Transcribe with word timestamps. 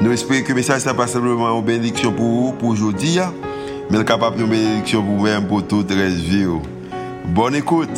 Nous 0.00 0.12
espérons 0.12 0.44
que 0.44 0.48
le 0.50 0.54
message 0.54 0.86
n'est 0.86 0.94
pas 0.94 1.08
simplement 1.08 1.58
une 1.58 1.64
bénédiction 1.64 2.12
pour 2.12 2.24
vous, 2.24 2.52
pour 2.52 2.68
aujourd'hui, 2.68 3.18
hein. 3.18 3.34
mais 3.90 4.04
capable 4.04 4.36
de 4.36 4.44
bénédiction 4.44 5.02
pour 5.02 5.16
vous-même, 5.16 5.48
pour 5.48 5.66
toute 5.66 5.90
la 5.90 6.06
vie. 6.06 6.46
Oh. 6.46 6.62
Bonne 7.24 7.56
écoute. 7.56 7.90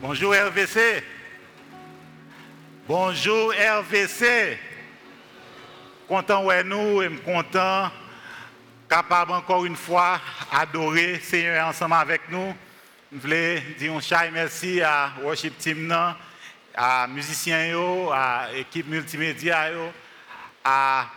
Bonjour 0.00 0.32
RVC. 0.32 1.04
Bonjour 2.88 3.52
RVC. 3.52 4.58
Content 6.08 6.46
ouais 6.46 6.64
nous 6.64 7.02
et 7.02 7.10
content 7.22 7.90
capable 8.88 9.32
encore 9.32 9.66
une 9.66 9.76
fois 9.76 10.18
adorer 10.50 11.20
Seigneur 11.22 11.68
ensemble 11.68 11.94
avec 11.94 12.22
nous. 12.30 12.54
Je 13.12 13.18
voulais 13.18 13.60
dire 13.76 13.92
un 13.92 14.00
chat 14.00 14.30
merci 14.30 14.80
à 14.80 15.10
Worship 15.24 15.58
Team, 15.58 15.92
à 16.76 17.08
musiciens, 17.08 17.76
à 18.12 18.46
l'équipe 18.54 18.86
multimédia, 18.86 19.68
à 20.64 21.08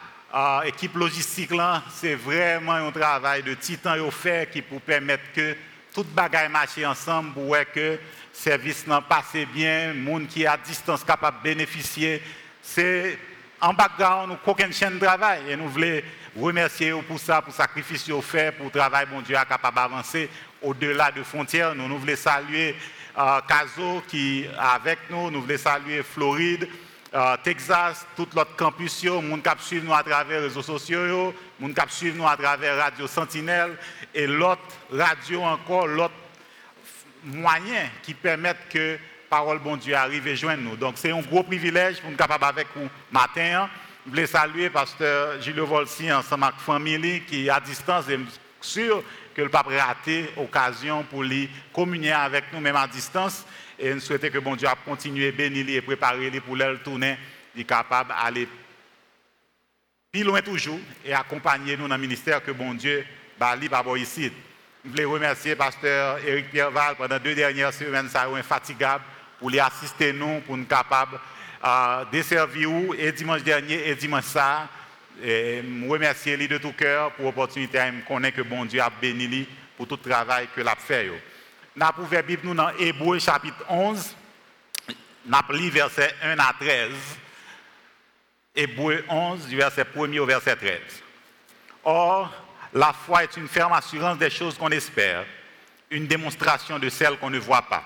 l'équipe 0.66 0.96
logistique. 0.96 1.52
C'est 1.92 2.16
vraiment 2.16 2.74
un 2.74 2.92
travail 2.92 3.44
de 3.44 3.54
titan 3.54 4.10
fait 4.10 4.50
qui 4.52 4.64
pour 4.64 4.82
permettre 4.82 5.32
que 5.36 5.56
toute 5.94 6.08
bagaille 6.08 6.50
marche 6.50 6.80
ensemble 6.84 7.34
pour 7.34 7.56
que 7.72 7.80
le 7.80 8.00
service 8.32 8.86
passe 9.08 9.46
bien, 9.54 9.94
les 9.94 10.04
gens 10.04 10.26
qui 10.26 10.48
à 10.48 10.58
distance 10.58 11.04
capable 11.04 11.38
de 11.38 11.44
bénéficier. 11.44 12.24
C'est 12.60 13.20
en 13.62 13.72
background, 13.72 14.30
nous 14.30 14.52
aucune 14.52 14.74
chaîne 14.74 14.98
de 14.98 15.06
travail 15.06 15.42
et 15.48 15.56
nous 15.56 15.70
voulons 15.70 16.02
remercier 16.36 16.92
pour 17.08 17.20
ça, 17.20 17.40
pour 17.40 17.54
le 17.54 17.58
sacrifice 17.58 18.12
fait, 18.24 18.52
pour 18.52 18.66
le 18.66 18.72
travail, 18.72 19.06
bon 19.06 19.22
Dieu, 19.22 19.36
capable 19.48 19.76
d'avancer 19.76 20.28
au-delà 20.64 21.12
de 21.12 21.22
frontières. 21.24 21.76
Nous, 21.76 21.98
voulons 21.98 22.16
saluer 22.16 22.76
euh, 23.18 23.40
Caso 23.48 24.02
qui 24.08 24.46
avec 24.58 25.00
nous, 25.10 25.30
nous 25.30 25.42
voulons 25.42 25.58
saluer 25.58 26.02
Floride, 26.02 26.68
euh, 27.14 27.36
Texas, 27.44 28.08
tout 28.16 28.28
l'autre 28.36 28.56
campus, 28.56 29.04
les 29.04 29.10
gens 29.10 29.40
qui 29.58 29.66
suivent 29.66 29.86
nous 29.86 29.94
à 29.94 30.02
travers 30.02 30.40
les 30.40 30.48
réseaux 30.48 30.64
sociaux, 30.64 31.34
les 31.60 31.68
gens 31.68 31.86
qui 31.88 31.96
suivent 31.96 32.18
nous 32.18 32.28
à 32.28 32.36
travers 32.36 32.78
Radio 32.78 33.06
Sentinelle 33.06 33.78
et 34.16 34.26
l'autre 34.26 34.62
radio 34.92 35.44
encore, 35.44 35.88
l'autre 35.88 36.14
moyen 37.24 37.90
qui 38.02 38.14
permettent 38.14 38.68
que 38.70 38.98
parole 39.30 39.60
bon 39.60 39.78
Dieu 39.78 39.96
arrive 39.96 40.28
et 40.28 40.36
joigne 40.36 40.62
nous. 40.62 40.76
Donc 40.76 40.96
c'est 40.98 41.12
un 41.12 41.22
gros 41.22 41.44
privilège 41.44 42.02
pour 42.02 42.10
nous 42.10 42.18
capable 42.18 42.46
avec 42.46 42.68
vous 42.76 42.90
matin. 43.12 43.70
Je 44.06 44.10
voulais 44.10 44.28
saluer 44.28 44.70
pasteur 44.70 45.42
Julio 45.42 45.66
Volsi 45.66 46.12
ensemble 46.12 46.46
avec 46.46 46.60
famille 46.60 47.22
qui 47.22 47.48
est 47.48 47.50
à 47.50 47.60
distance 47.60 48.10
et 48.10 48.20
sûr 48.62 49.04
que 49.36 49.42
le 49.42 49.50
pape 49.50 49.68
raté 49.68 50.30
l'occasion 50.38 51.04
pour 51.04 51.24
lui 51.24 51.50
communier 51.74 52.12
avec 52.12 52.46
nous, 52.54 52.60
même 52.60 52.76
à 52.76 52.88
distance. 52.88 53.46
Et 53.80 53.94
nous 53.94 54.00
souhaitons 54.00 54.30
que 54.30 54.38
bon 54.40 54.56
Dieu 54.56 54.68
a 54.68 54.76
continué 54.76 55.30
à 55.30 55.32
bénir 55.32 55.68
et 55.70 55.82
préparer 55.82 56.30
pour 56.42 56.56
leur 56.56 56.82
tourner, 56.84 57.18
il 57.56 57.66
capable 57.66 58.10
d'aller 58.10 58.48
plus 60.12 60.24
loin 60.24 60.42
toujours 60.42 60.80
et 61.04 61.14
accompagner 61.14 61.76
nous 61.76 61.88
dans 61.88 61.96
le 61.96 62.02
ministère 62.02 62.44
que 62.44 62.52
bon 62.52 62.74
Dieu 62.76 63.04
va 63.40 63.56
par 63.70 63.98
ici. 63.98 64.32
Je 64.86 64.90
voulais 64.90 65.06
remercier 65.06 65.56
pasteur 65.56 66.20
Éric 66.26 66.52
Pierreval 66.52 66.96
pendant 66.98 67.18
deux 67.18 67.34
dernières 67.34 67.74
semaines, 67.74 68.10
ça 68.10 68.24
a 68.24 68.28
infatigable 68.28 69.04
pour 69.40 69.50
lui 69.50 69.60
assister 69.60 70.14
nous, 70.14 70.42
pour 70.42 70.56
nous 70.56 70.66
capables 70.66 71.20
de 71.64 72.12
desservir 72.12 72.70
et 72.98 73.12
dimanche 73.12 73.44
dernier 73.44 73.88
et 73.88 73.96
dimanche 73.96 74.26
ça 74.26 74.70
et 75.22 75.62
je 75.62 75.90
remercie 75.90 76.36
lui 76.36 76.48
de 76.48 76.58
tout 76.58 76.74
cœur 76.74 77.12
pour 77.12 77.26
l'opportunité 77.26 77.78
de 77.78 78.08
connaître 78.08 78.38
que 78.38 78.42
bon 78.42 78.66
Dieu 78.66 78.82
a 78.82 78.90
béni 78.90 79.28
lui 79.28 79.48
pour 79.78 79.88
tout 79.88 80.00
le 80.04 80.10
travail 80.10 80.48
que 80.56 80.62
l'a 80.62 80.76
fait. 80.76 81.12
Nous 81.76 81.86
avons 81.86 82.04
ouvert 82.04 82.24
Bible 82.24 82.56
dans 82.56 82.70
Hébreu 82.78 83.20
chapitre 83.20 83.64
11, 83.70 84.16
nous 85.26 85.36
avons 85.36 85.54
lu 85.54 85.70
verset 85.70 86.14
1 86.22 86.38
à 86.40 86.54
13. 86.60 86.92
Hébreu 88.56 89.04
11, 89.10 89.48
du 89.48 89.56
verset 89.56 89.86
1 89.96 90.18
au 90.18 90.26
verset 90.26 90.56
13. 90.56 90.80
Or, 91.84 92.32
la 92.74 92.94
foi 92.94 93.24
est 93.24 93.36
une 93.38 93.48
ferme 93.48 93.74
assurance 93.74 94.18
des 94.18 94.30
choses 94.30 94.58
qu'on 94.58 94.70
espère, 94.70 95.26
une 95.90 96.08
démonstration 96.08 96.78
de 96.78 96.90
celles 96.90 97.18
qu'on 97.18 97.30
ne 97.30 97.40
voit 97.40 97.64
pas. 97.64 97.84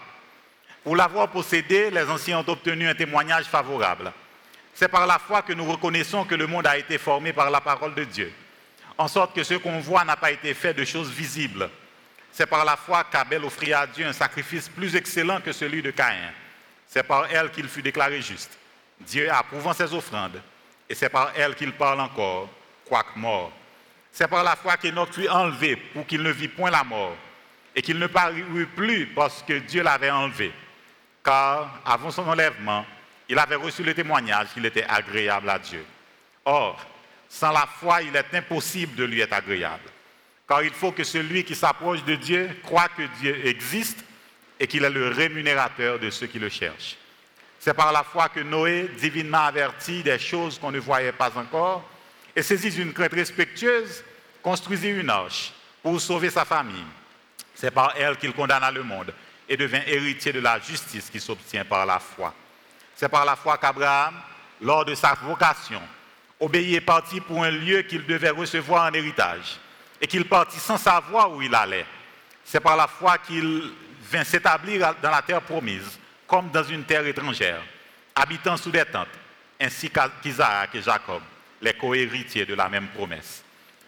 Pour 0.83 0.95
l'avoir 0.95 1.29
possédé, 1.29 1.89
les 1.89 2.03
anciens 2.03 2.39
ont 2.39 2.49
obtenu 2.49 2.87
un 2.87 2.95
témoignage 2.95 3.45
favorable. 3.45 4.11
C'est 4.79 4.89
par 4.89 5.07
la 5.07 5.17
foi 5.17 5.41
que 5.41 5.53
nous 5.53 5.65
reconnaissons 5.65 6.23
que 6.23 6.35
le 6.35 6.45
monde 6.45 6.67
a 6.67 6.77
été 6.77 6.99
formé 6.99 7.33
par 7.33 7.49
la 7.49 7.59
parole 7.59 7.95
de 7.95 8.03
Dieu, 8.03 8.31
en 8.95 9.07
sorte 9.07 9.35
que 9.35 9.43
ce 9.43 9.55
qu'on 9.55 9.79
voit 9.79 10.05
n'a 10.05 10.15
pas 10.15 10.29
été 10.29 10.53
fait 10.53 10.75
de 10.75 10.85
choses 10.85 11.09
visibles. 11.09 11.67
C'est 12.31 12.45
par 12.45 12.63
la 12.63 12.77
foi 12.77 13.03
qu'Abel 13.05 13.43
offrit 13.43 13.73
à 13.73 13.87
Dieu 13.87 14.05
un 14.05 14.13
sacrifice 14.13 14.69
plus 14.69 14.95
excellent 14.95 15.41
que 15.41 15.51
celui 15.51 15.81
de 15.81 15.89
Caïn. 15.89 16.31
C'est 16.85 17.01
par 17.01 17.25
elle 17.33 17.49
qu'il 17.49 17.67
fut 17.67 17.81
déclaré 17.81 18.21
juste. 18.21 18.55
Dieu 19.01 19.31
approuvant 19.31 19.73
ses 19.73 19.91
offrandes, 19.95 20.39
et 20.87 20.93
c'est 20.93 21.09
par 21.09 21.31
elle 21.35 21.55
qu'il 21.55 21.71
parle 21.71 21.99
encore, 21.99 22.47
quoique 22.87 23.17
mort. 23.17 23.51
C'est 24.11 24.27
par 24.27 24.43
la 24.43 24.55
foi 24.55 24.77
qu'Enoch 24.77 25.11
fut 25.11 25.27
enlevé 25.27 25.75
pour 25.75 26.05
qu'il 26.05 26.21
ne 26.21 26.29
vit 26.29 26.49
point 26.49 26.69
la 26.69 26.83
mort, 26.83 27.17
et 27.75 27.81
qu'il 27.81 27.97
ne 27.97 28.05
parut 28.05 28.67
plus 28.75 29.07
parce 29.07 29.41
que 29.41 29.53
Dieu 29.53 29.81
l'avait 29.81 30.11
enlevé. 30.11 30.53
Car 31.25 31.79
avant 31.83 32.11
son 32.11 32.27
enlèvement, 32.27 32.85
il 33.29 33.37
avait 33.39 33.55
reçu 33.55 33.83
le 33.83 33.93
témoignage 33.93 34.47
qu'il 34.53 34.65
était 34.65 34.85
agréable 34.85 35.49
à 35.49 35.59
Dieu. 35.59 35.85
Or, 36.45 36.79
sans 37.27 37.51
la 37.51 37.67
foi, 37.67 38.01
il 38.01 38.15
est 38.15 38.33
impossible 38.33 38.95
de 38.95 39.03
lui 39.03 39.21
être 39.21 39.33
agréable. 39.33 39.89
Car 40.47 40.63
il 40.63 40.73
faut 40.73 40.93
que 40.93 41.03
celui 41.03 41.43
qui 41.43 41.55
s'approche 41.55 42.03
de 42.05 42.15
Dieu 42.15 42.49
croit 42.63 42.87
que 42.89 43.03
Dieu 43.19 43.45
existe 43.45 44.03
et 44.59 44.67
qu'il 44.67 44.83
est 44.83 44.89
le 44.89 45.09
rémunérateur 45.09 45.99
de 45.99 46.09
ceux 46.09 46.27
qui 46.27 46.39
le 46.39 46.49
cherchent. 46.49 46.95
C'est 47.59 47.73
par 47.73 47.91
la 47.91 48.03
foi 48.03 48.29
que 48.29 48.39
Noé, 48.39 48.89
divinement 48.97 49.45
averti 49.45 50.03
des 50.03 50.19
choses 50.19 50.57
qu'on 50.57 50.71
ne 50.71 50.79
voyait 50.79 51.11
pas 51.11 51.31
encore, 51.35 51.87
et 52.35 52.41
saisi 52.41 52.69
d'une 52.69 52.93
crainte 52.93 53.13
respectueuse, 53.13 54.03
construisit 54.41 54.89
une 54.89 55.09
arche 55.09 55.51
pour 55.83 55.99
sauver 55.99 56.29
sa 56.29 56.45
famille. 56.45 56.85
C'est 57.53 57.71
par 57.71 57.93
elle 57.97 58.15
qu'il 58.17 58.31
condamna 58.33 58.71
le 58.71 58.83
monde 58.83 59.13
et 59.49 59.57
devint 59.57 59.81
héritier 59.85 60.31
de 60.31 60.39
la 60.39 60.59
justice 60.59 61.09
qui 61.09 61.19
s'obtient 61.19 61.65
par 61.65 61.85
la 61.85 61.99
foi. 61.99 62.33
C'est 62.97 63.09
par 63.09 63.25
la 63.25 63.35
foi 63.35 63.59
qu'Abraham, 63.59 64.15
lors 64.59 64.83
de 64.83 64.95
sa 64.95 65.13
vocation, 65.13 65.81
obéit 66.39 66.75
et 66.75 66.81
partit 66.81 67.21
pour 67.21 67.43
un 67.43 67.51
lieu 67.51 67.83
qu'il 67.83 68.03
devait 68.07 68.31
recevoir 68.31 68.89
en 68.89 68.93
héritage, 68.93 69.59
et 70.01 70.07
qu'il 70.07 70.27
partit 70.27 70.59
sans 70.59 70.77
savoir 70.77 71.31
où 71.31 71.41
il 71.43 71.53
allait. 71.53 71.85
C'est 72.43 72.59
par 72.59 72.75
la 72.75 72.87
foi 72.87 73.19
qu'il 73.19 73.71
vint 74.01 74.23
s'établir 74.23 74.95
dans 75.01 75.11
la 75.11 75.21
terre 75.21 75.43
promise, 75.43 75.99
comme 76.25 76.49
dans 76.49 76.63
une 76.63 76.85
terre 76.85 77.05
étrangère, 77.05 77.61
habitant 78.15 78.57
sous 78.57 78.71
des 78.71 78.85
tentes, 78.85 79.07
ainsi 79.61 79.91
qu'Isaac 79.91 80.73
et 80.73 80.81
Jacob, 80.81 81.21
les 81.61 81.73
cohéritiers 81.73 82.47
de 82.47 82.55
la 82.55 82.67
même 82.67 82.87
promesse. 82.87 83.43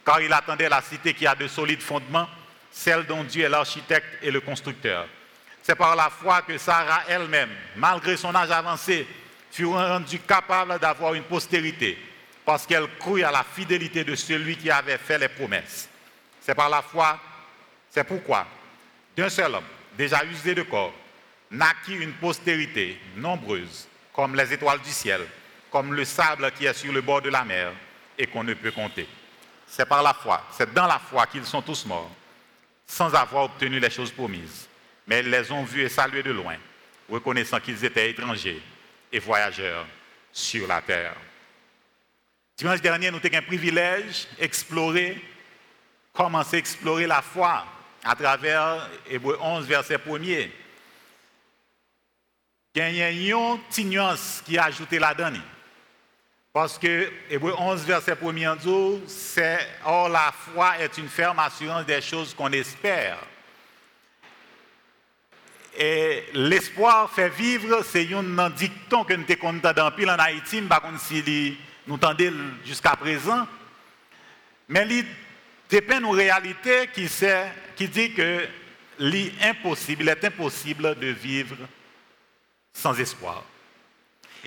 Car 0.06 0.22
il 0.22 0.31
attendait 0.31 0.70
la 0.70 0.84
cité 0.84 1.16
qui 1.16 1.26
a 1.26 1.34
de 1.34 1.47
solides 1.47 1.81
fondements, 1.81 2.30
celle 2.72 3.08
dont 3.08 3.24
Dieu 3.24 3.44
est 3.44 3.50
l'architecte 3.50 4.20
et 4.22 4.30
le 4.30 4.41
constructeur. 4.41 5.08
C'est 5.69 5.75
par 5.75 5.96
la 5.96 6.09
foi 6.09 6.41
que 6.41 6.57
Sarah 6.57 7.03
elle-même, 7.07 7.52
malgré 7.75 8.18
son 8.18 8.34
âge 8.34 8.50
avancé, 8.50 9.06
fut 9.52 9.68
rendue 9.68 10.18
capable 10.18 10.79
d'avoir 10.79 11.14
une 11.14 11.22
postérité, 11.22 11.96
parce 12.44 12.66
qu'elle 12.66 12.88
crut 12.97 13.23
à 13.23 13.29
la 13.29 13.44
fidélité 13.44 14.03
de 14.03 14.16
celui 14.16 14.58
qui 14.58 14.72
avait 14.72 14.97
fait 14.97 15.20
les 15.20 15.28
promesses. 15.28 15.88
C'est 16.41 16.55
par 16.55 16.70
la 16.70 16.82
foi, 16.82 17.20
c'est 17.91 18.03
pourquoi, 18.03 18.47
d'un 19.16 19.29
seul 19.29 19.53
homme, 19.53 19.64
déjà 19.96 20.26
usé 20.26 20.55
de 20.55 20.64
corps, 20.64 20.91
naquit 21.52 21.97
une 21.97 22.14
postérité 22.14 22.99
nombreuse, 23.16 23.88
comme 24.11 24.34
les 24.34 24.52
étoiles 24.52 24.82
du 24.82 24.90
ciel, 24.90 25.22
comme 25.70 25.94
le 25.94 26.03
sable 26.03 26.52
qui 26.53 26.66
est 26.66 26.73
sur 26.73 26.91
le 26.91 27.02
bord 27.02 27.22
de 27.22 27.29
la 27.29 27.46
mer 27.46 27.73
et 28.17 28.26
qu'on 28.26 28.44
ne 28.44 28.55
peut 28.55 28.72
compter. 28.72 29.08
C'est 29.67 29.85
par 29.85 30.02
la 30.02 30.16
foi, 30.16 30.41
c'est 30.49 30.73
dans 30.73 30.88
la 30.88 30.97
foi 30.97 31.28
qu'ils 31.28 31.46
sont 31.46 31.61
tous 31.61 31.85
morts, 31.85 32.09
sans 32.88 33.14
avoir 33.14 33.44
obtenu 33.44 33.79
les 33.79 33.91
choses 33.91 34.11
promises 34.11 34.67
mais 35.09 35.22
ils 35.22 35.29
les 35.32 35.52
ont 35.52 35.64
vus 35.64 35.82
et 35.82 35.90
salués 35.90 36.22
de 36.22 36.32
loin, 36.32 36.56
reconnaissant 37.09 37.59
qu'ils 37.59 37.84
étaient 37.84 38.11
étrangers 38.11 38.61
et 39.11 39.17
voyageurs 39.17 39.88
sur 40.32 40.67
la 40.67 40.82
terre. 40.82 41.16
Dimanche 42.56 42.79
dernier, 42.79 43.09
nous 43.09 43.17
avons 43.17 43.38
un 43.38 43.41
privilège 43.41 44.28
d'explorer, 44.40 45.20
commencer 46.14 46.58
à 46.58 46.59
explorer 46.59 47.08
la 47.08 47.23
foi 47.23 47.66
à 48.03 48.16
travers 48.16 48.88
Hébreu 49.09 49.35
11, 49.41 49.66
verset 49.66 49.97
1er. 49.97 50.52
il 52.76 52.96
y 52.96 53.02
a 53.02 53.11
une 53.11 53.59
qui 54.46 54.58
a 54.59 54.66
ajouté 54.66 55.00
la 55.00 55.16
donne. 55.16 55.41
Parce 56.53 56.78
que 56.78 57.11
Hébreu 57.32 57.56
11, 57.58 57.84
verset 57.84 58.16
1 58.22 58.56
dit, 58.58 59.02
c'est 59.08 59.59
Or 59.85 60.08
la 60.09 60.32
foi 60.32 60.78
est 60.79 60.97
une 61.00 61.09
ferme 61.09 61.40
assurance 61.40 61.85
des 61.85 62.02
choses 62.02 62.35
qu'on 62.35 62.52
espère. 62.52 63.17
Et 65.81 66.26
l'espoir 66.34 67.09
fait 67.09 67.29
vivre, 67.29 67.81
c'est 67.85 68.05
un 68.14 68.49
dicton 68.49 69.05
que 69.05 69.14
nous 69.14 69.23
avons 69.29 69.73
dans 69.73 69.91
pile 69.91 70.09
en 70.09 70.20
Haïti, 70.20 70.61
par 70.64 70.81
contre 70.81 70.99
si 70.99 71.58
nous 71.87 71.96
entendons 71.96 72.34
jusqu'à 72.66 72.97
présent. 72.97 73.47
Mais 74.67 74.85
il 74.90 75.05
dépend 75.70 75.99
une 75.99 76.14
réalité 76.14 76.90
qui, 76.93 77.87
dit 77.87 78.14
que 78.14 78.46
l'impossible, 78.99 80.03
il 80.03 80.09
est 80.09 80.26
impossible 80.26 80.99
de 80.99 81.08
vivre 81.08 81.55
sans 82.73 82.99
espoir. 82.99 83.46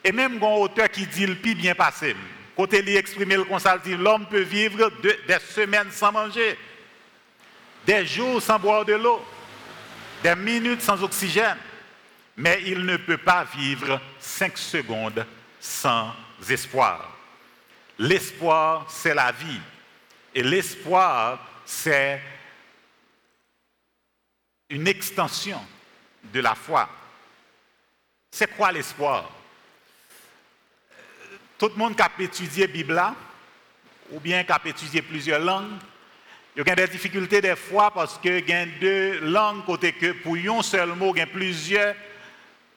Et 0.05 0.13
même 0.13 0.37
un 0.43 0.47
auteur 0.47 0.91
qui 0.91 1.07
dit 1.07 1.25
le 1.25 1.37
plus 1.37 1.55
bien 1.55 1.75
passé, 1.75 2.15
côté 2.55 2.83
lui 2.83 2.97
exprimer 2.97 3.37
le 3.37 3.45
constat, 3.45 3.81
l'homme 3.99 4.27
peut 4.27 4.43
vivre 4.43 4.93
des 5.03 5.39
semaines 5.49 5.91
sans 5.93 6.13
manger, 6.13 6.59
des 7.87 8.05
jours 8.05 8.43
sans 8.43 8.59
boire 8.59 8.85
de 8.85 8.93
l'eau, 8.93 9.25
des 10.23 10.35
minutes 10.35 10.83
sans 10.83 11.03
oxygène, 11.03 11.59
mais 12.37 12.63
il 12.67 12.85
ne 12.85 12.97
peut 12.97 13.19
pas 13.19 13.45
vivre 13.45 14.01
cinq 14.19 14.57
secondes 14.57 15.27
sans 15.61 16.15
espoir. 16.49 17.17
L'espoir, 17.99 18.87
c'est 18.91 19.15
la 19.15 19.33
vie. 19.33 19.61
Et 20.35 20.43
l'espoir, 20.43 21.39
c'est 21.65 22.21
une 24.71 24.89
extension 24.89 25.61
de 26.33 26.41
la 26.41 26.55
foi. 26.55 26.89
C'est 28.31 28.57
quoi 28.57 28.73
l'espoir? 28.73 29.31
Tout 31.59 31.69
le 31.69 31.75
monde 31.75 31.95
qui 31.95 32.03
a 32.03 32.11
étudié 32.19 32.67
Bible 32.67 33.01
ou 34.11 34.19
bien 34.19 34.43
qui 34.43 34.53
a 34.53 34.61
étudié 34.65 35.03
plusieurs 35.03 35.41
langues, 35.41 35.79
il 36.57 36.67
y 36.67 36.71
a 36.71 36.75
des 36.75 36.89
difficultés 36.89 37.41
des 37.41 37.57
fois 37.57 37.91
parce 37.91 38.19
que 38.19 38.47
y 38.47 38.53
a 38.53 38.67
deux 38.81 39.21
langues 39.21 39.65
côté 39.65 39.93
que 39.93 40.13
pour 40.13 40.37
un 40.37 40.63
seul 40.63 40.91
mot, 40.91 41.13
il 41.15 41.19
y 41.19 41.23
a 41.23 41.27
plusieurs 41.27 41.95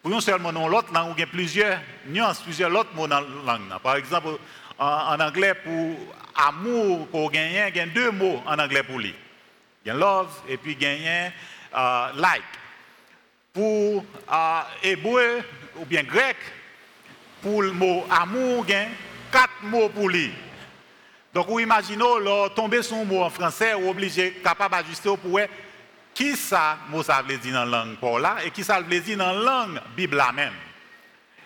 pour 0.05 0.13
un 0.13 0.21
seul 0.21 0.39
mot 0.39 0.51
dans 0.51 0.67
l'autre 0.67 0.93
langue, 0.93 1.13
il 1.17 1.21
y 1.21 1.23
a 1.23 1.27
plusieurs 1.27 1.79
nuances, 2.05 2.39
plusieurs 2.39 2.71
autres 2.71 2.93
mots 2.93 3.07
dans 3.07 3.21
la 3.21 3.53
langue. 3.53 3.79
Par 3.81 3.95
exemple, 3.95 4.37
en, 4.77 5.19
anglais 5.19 5.55
pour 5.55 5.97
amour 6.35 7.09
qu'on 7.09 7.27
gagne, 7.27 7.69
il 7.69 7.75
y 7.75 7.79
a 7.79 7.85
deux 7.87 8.11
mots 8.11 8.39
en 8.45 8.59
anglais 8.59 8.83
pour 8.83 8.99
lui. 8.99 9.15
Il 9.83 9.87
y 9.87 9.91
a 9.91 9.95
love 9.95 10.31
et 10.47 10.57
puis 10.57 10.77
il 10.79 10.83
y 10.83 11.07
a 11.07 11.29
uh, 11.29 12.19
like. 12.19 12.43
Pour 13.51 14.05
uh, 14.31 14.61
hébreu 14.83 15.41
ou 15.77 15.85
bien 15.85 16.03
grec, 16.03 16.37
pour 17.41 17.63
le 17.63 17.71
mot 17.71 18.05
amour, 18.11 18.63
il 18.67 18.73
y 18.73 18.75
a 18.75 18.85
quatre 19.31 19.63
mots 19.63 19.89
pour 19.89 20.07
lui. 20.07 20.31
Donc, 21.35 21.47
vous 21.49 21.59
imaginez, 21.59 21.97
là, 21.97 22.47
tomber 22.55 22.81
sur 22.81 22.95
un 22.95 23.03
mot 23.03 23.21
en 23.21 23.29
français, 23.29 23.73
ou 23.73 23.89
obligé, 23.89 24.31
capable 24.41 24.73
d'ajuster 24.73 25.13
pour 25.17 25.37
qui 26.13 26.33
ça, 26.37 26.77
mot 26.87 27.03
ça 27.03 27.21
veut 27.21 27.37
dire 27.37 27.53
dans 27.53 27.65
la 27.65 27.79
langue 27.79 27.97
pour 27.97 28.19
là, 28.19 28.37
et 28.45 28.51
qui 28.51 28.63
ça 28.63 28.79
veut 28.79 28.99
dire 29.01 29.17
dans 29.17 29.33
la 29.33 29.41
langue 29.41 29.81
Bible 29.97 30.23
même? 30.33 30.53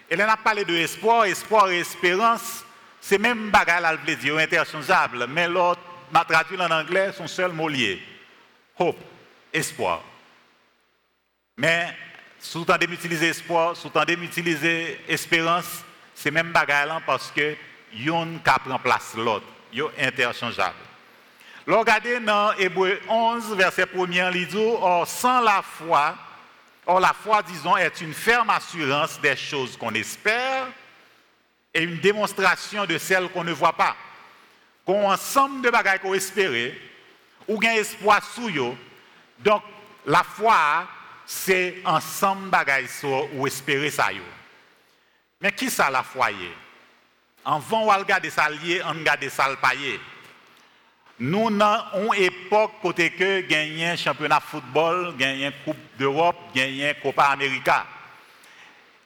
Et 0.08 0.16
là, 0.16 0.28
on 0.28 0.32
a 0.32 0.38
parlé 0.38 0.64
de 0.64 0.76
espoir, 0.76 1.26
espoir 1.26 1.72
et 1.72 1.80
espérance, 1.80 2.64
c'est 3.02 3.18
même 3.18 3.50
bagarre 3.50 3.82
là, 3.82 3.96
veut 3.96 4.16
dire, 4.16 4.38
interchangeable, 4.38 5.26
mais 5.28 5.48
l'autre, 5.48 5.82
m'a 6.12 6.24
traduit 6.24 6.62
en 6.62 6.70
anglais, 6.70 7.12
son 7.12 7.26
seul 7.26 7.52
mot 7.52 7.68
lié. 7.68 8.00
Hope, 8.78 9.00
espoir. 9.52 10.04
Mais, 11.58 11.98
sous 12.40 12.64
temps 12.64 12.78
d'utiliser 12.78 13.30
espoir, 13.30 13.76
sous 13.76 13.90
temps 13.90 14.06
d'utiliser 14.06 15.00
espérance, 15.08 15.84
c'est 16.14 16.30
même 16.30 16.52
bagarre 16.52 17.02
parce 17.08 17.32
que 17.32 17.56
yon 17.92 18.40
cap 18.46 18.62
remplace 18.68 19.16
l'autre, 19.16 19.48
yon 19.74 19.90
interchangeable. 19.98 20.76
Regardez 21.68 22.20
dans 22.20 22.54
Hébreu 22.54 23.00
11, 23.08 23.56
verset 23.56 23.86
1er, 23.86 24.32
il 24.34 24.48
dit, 24.48 24.58
or 24.58 25.08
sans 25.08 25.42
la 25.42 25.62
foi, 25.62 26.16
or 26.86 27.00
la 27.00 27.14
foi, 27.14 27.44
disons, 27.44 27.78
est 27.78 28.02
une 28.02 28.14
ferme 28.14 28.50
assurance 28.50 29.20
des 29.22 29.36
choses 29.36 29.78
qu'on 29.78 29.94
espère 29.94 30.68
et 31.74 31.84
une 31.84 32.00
démonstration 32.00 32.86
de 32.86 32.98
celles 32.98 33.30
qu'on 33.30 33.44
ne 33.44 33.52
voit 33.52 33.74
pas. 33.74 33.96
Qu'on 34.86 35.12
ensemble 35.12 35.62
de 35.62 35.70
bagages 35.70 36.00
qu'on 36.00 36.16
espère, 36.16 36.72
ou 37.48 37.60
un 37.64 37.74
espoir 37.74 38.24
sous 38.24 38.50
eux, 38.50 38.76
donc 39.40 39.62
la 40.06 40.24
foi, 40.24 40.88
c'est 41.26 41.76
ensemble 41.86 42.50
bagaille 42.50 42.88
ou 43.34 43.46
espérer 43.46 43.92
ça 43.92 44.08
Mais 45.40 45.52
qui 45.52 45.70
ça 45.70 45.92
la 45.92 46.00
En 46.00 46.69
vont 47.58 47.86
ou 47.86 47.90
regarder 47.90 48.30
ça 48.30 48.50
lié, 48.50 48.82
on 48.86 49.00
regarde 49.00 49.28
ça 49.30 49.50
le 49.50 49.56
payer. 49.56 50.00
Nous 51.20 51.48
avons 51.48 52.14
une 52.14 52.24
époque 52.24 52.74
côté 52.82 53.10
que 53.10 53.42
gagner 53.42 53.98
championnat 53.98 54.40
de 54.40 54.44
football, 54.44 55.16
gagner 55.18 55.52
coupe 55.66 55.78
d'Europe, 55.98 56.38
gagner 56.54 56.94
Copa 57.02 57.24
América. 57.24 57.86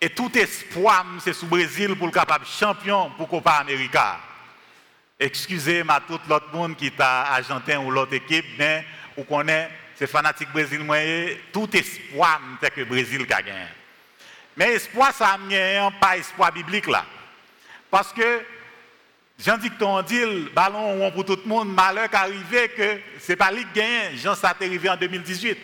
Et 0.02 0.10
tout 0.10 0.38
espoir, 0.38 1.06
c'est 1.20 1.34
sous 1.34 1.48
Brésil 1.48 1.96
pour 1.96 2.08
le 2.08 2.14
capable 2.14 2.46
champion 2.46 3.10
pour 3.12 3.30
Copa 3.30 3.52
América. 3.52 4.20
Excusez-moi 5.18 6.02
tout 6.08 6.20
l'autre 6.28 6.54
monde 6.54 6.76
qui 6.76 6.88
est 6.88 7.00
argentin 7.00 7.80
ou 7.80 7.90
l'autre 7.90 8.14
équipe, 8.14 8.46
mais 8.58 8.86
vous 9.16 9.24
connaissez 9.24 9.70
c'est 9.96 10.08
fanatique 10.08 10.52
Brésil, 10.52 10.80
moi, 10.80 10.98
tout 11.52 11.70
espoir 11.76 12.42
que 12.60 12.80
le 12.80 12.86
Brésil 12.86 13.22
a 13.22 13.42
gagné. 13.42 13.54
Mais 14.58 14.74
espoir, 14.74 15.14
ça 15.14 15.38
n'a 15.38 15.92
pas 15.92 16.18
espoir 16.18 16.52
biblique. 16.52 16.88
Parce 17.94 18.12
que, 18.12 18.42
Jean 19.38 19.60
Dicton 19.60 20.02
dit, 20.02 20.50
ballon 20.52 21.12
pour 21.12 21.26
tout 21.26 21.38
le 21.44 21.48
monde, 21.48 21.72
malheur 21.76 22.10
qui 22.10 22.16
arrivé 22.16 22.70
que 22.70 23.00
ce 23.20 23.32
n'est 23.32 23.36
pas 23.36 23.52
lui 23.52 23.64
qui 23.66 23.80
gagne. 23.82 24.18
Jean, 24.18 24.34
ça 24.34 24.56
arrivé 24.60 24.90
en 24.90 24.98
2018. 24.98 25.56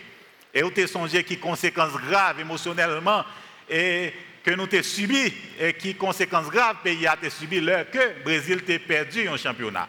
Et 0.54 0.62
vous 0.62 0.68
avez 0.68 0.86
songé 0.86 1.24
qui 1.24 1.38
conséquences 1.38 1.94
graves 2.08 2.38
émotionnellement 2.38 3.24
et 3.68 4.14
que 4.44 4.52
nous 4.52 4.68
avons 4.72 4.82
subi 4.84 5.34
et 5.58 5.74
qui 5.74 5.96
conséquences 5.96 6.50
graves 6.50 6.76
pays 6.84 7.04
a 7.04 7.16
subi 7.28 7.60
l'heure 7.60 7.90
que 7.90 7.98
le 7.98 8.22
Brésil 8.22 8.62
a 8.64 8.78
perdu 8.78 9.28
un 9.28 9.36
championnat. 9.36 9.88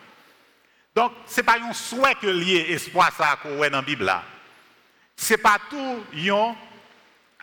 Donc, 0.96 1.12
ce 1.28 1.38
n'est 1.38 1.44
pas 1.44 1.60
un 1.62 1.74
souhait 1.74 2.16
que 2.16 2.26
lié 2.26 2.66
espoir 2.70 3.12
ça 3.16 3.38
qu'on 3.40 3.58
dans 3.58 3.70
la 3.70 3.82
Bible. 3.84 4.12
Ce 5.16 5.34
n'est 5.34 5.38
pas 5.38 5.60
tout 5.70 6.04
une 6.12 6.56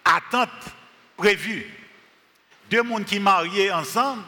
attente 0.04 0.50
prévue. 1.16 1.72
Deux 2.68 2.82
personnes 2.82 3.04
qui 3.04 3.20
mariés 3.20 3.70
ensemble, 3.70 4.24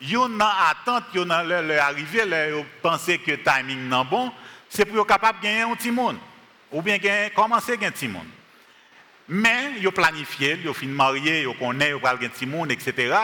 ils 0.00 0.16
ont 0.16 0.40
attente, 0.40 1.04
ils 1.14 1.20
ont 1.20 1.24
leur 1.24 1.84
arrivée, 1.84 2.22
ils 2.24 2.64
pensent 2.82 3.06
que 3.06 3.30
le 3.30 3.42
timing 3.42 3.88
n'est 3.88 4.04
bon, 4.04 4.30
c'est 4.68 4.84
pour 4.84 4.98
être 4.98 5.06
capable 5.06 5.38
de 5.38 5.44
gagner 5.44 5.62
un 5.62 5.74
petit 5.74 5.90
monde. 5.90 6.18
Ou 6.70 6.82
bien 6.82 6.98
commencer 7.34 7.72
à 7.72 7.76
gagner 7.76 7.86
un 7.86 7.92
petit 7.92 8.08
monde. 8.08 8.26
Mais 9.28 9.86
ont 9.86 9.90
planifié, 9.90 10.58
ont 10.68 10.74
fini 10.74 10.92
marié, 10.92 11.42
ils 11.42 11.58
connaissent, 11.58 11.88
ils 11.90 11.94
ont 11.94 11.98
gagner 11.98 12.26
un 12.26 12.28
petit 12.28 12.46
monde, 12.46 12.70
etc. 12.70 13.14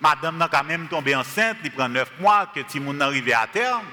Madame 0.00 0.38
n'a 0.38 0.48
quand 0.48 0.64
même 0.64 0.88
tombé 0.88 1.14
enceinte, 1.14 1.58
il 1.62 1.70
prend 1.70 1.88
neuf 1.88 2.10
mois 2.18 2.46
que 2.46 2.60
le 2.60 2.64
petit 2.64 2.80
monde 2.80 3.02
arrivé 3.02 3.34
à 3.34 3.46
terme. 3.46 3.84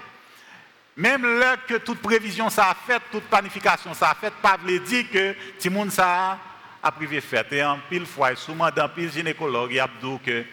Même 0.96 1.40
là 1.40 1.58
que 1.58 1.76
toute 1.76 2.02
prévision 2.02 2.50
ça 2.50 2.72
a 2.72 2.74
fait, 2.74 3.02
toute 3.12 3.26
planification 3.26 3.94
ça 3.94 4.12
a 4.12 4.16
fait, 4.16 4.34
pas 4.42 4.58
veut 4.58 4.80
dire 4.80 5.06
que 5.12 5.36
le 5.64 5.70
monde 5.70 5.92
ça 5.92 6.40
a 6.82 6.92
privé 6.92 7.22
fait. 7.22 7.52
Et 7.52 7.64
en 7.64 7.78
pile 7.90 8.06
fois, 8.06 8.36
souvent 8.36 8.70
dans 8.72 8.90
pile 8.90 9.12
gynécologue, 9.12 9.74
il 9.74 9.80
a 9.80 9.88
dit 10.02 10.20
que 10.26 10.44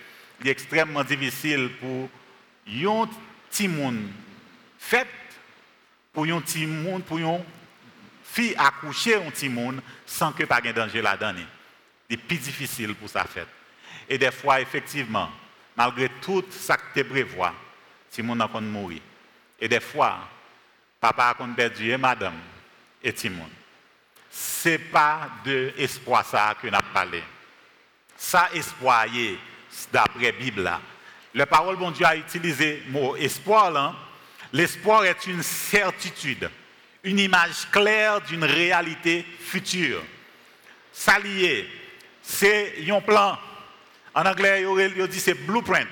c'est 0.43 0.49
extrêmement 0.49 1.05
difficile 1.05 1.71
pour 1.81 2.09
un 2.67 3.09
petit 3.51 3.69
monde 3.69 4.09
fait 4.79 5.09
pour 6.13 6.25
un 6.25 6.41
petit 6.41 6.67
pour 7.07 7.19
une 7.19 7.45
fille 8.23 8.55
accoucher 8.57 9.17
un 9.17 9.31
petit 9.31 9.49
monde 9.49 9.81
sans 10.07 10.33
que 10.33 10.45
pas 10.45 10.61
de 10.61 10.73
danger 10.73 11.03
là-dedans. 11.03 11.43
C'est 12.09 12.17
plus 12.17 12.39
difficile 12.39 12.95
pour 12.95 13.09
ça 13.09 13.25
fait. 13.25 13.47
Et 14.09 14.19
des 14.19 14.31
fois, 14.31 14.61
effectivement, 14.61 15.31
malgré 15.77 16.09
tout 16.21 16.45
ça 16.51 16.77
que 16.77 17.01
tu 17.01 17.05
prévois, 17.05 17.55
le 18.17 18.23
monde 18.23 18.43
a 18.43 18.61
mourir. 18.61 19.01
Et 19.61 19.69
des 19.69 19.81
fois, 19.81 20.29
papa 21.01 21.35
a 21.39 21.47
perdu 21.57 21.91
et 21.91 21.97
madame 21.97 22.39
et 23.03 23.13
Timon. 23.13 23.49
Ce 24.31 24.69
n'est 24.69 24.79
pas 24.79 25.29
de 25.45 25.73
espoir 25.79 26.25
ça 26.25 26.55
que 26.61 26.67
nous 26.69 26.75
avons 26.75 26.93
parlé. 26.93 27.23
Ça, 28.17 28.51
espoir, 28.53 29.07
d'après 29.93 30.27
la 30.27 30.33
Bible, 30.33 30.71
le 31.35 31.47
parole 31.47 31.77
bon 31.77 31.91
Dieu 31.91 32.07
a 32.07 32.17
utilisé 32.17 32.83
le 32.87 32.93
mot 32.93 33.17
espoir. 33.17 33.97
L'espoir 34.53 35.05
est 35.05 35.27
une 35.27 35.43
certitude, 35.43 36.49
une 37.03 37.19
image 37.19 37.69
claire 37.73 38.21
d'une 38.21 38.45
réalité 38.45 39.27
future. 39.41 40.03
Lié, 41.23 41.69
c'est 42.23 42.75
un 42.89 43.01
plan. 43.01 43.37
En 44.15 44.25
anglais, 44.25 44.65
il 44.97 45.09
dit 45.09 45.19
c'est 45.19 45.35
blueprint. 45.35 45.89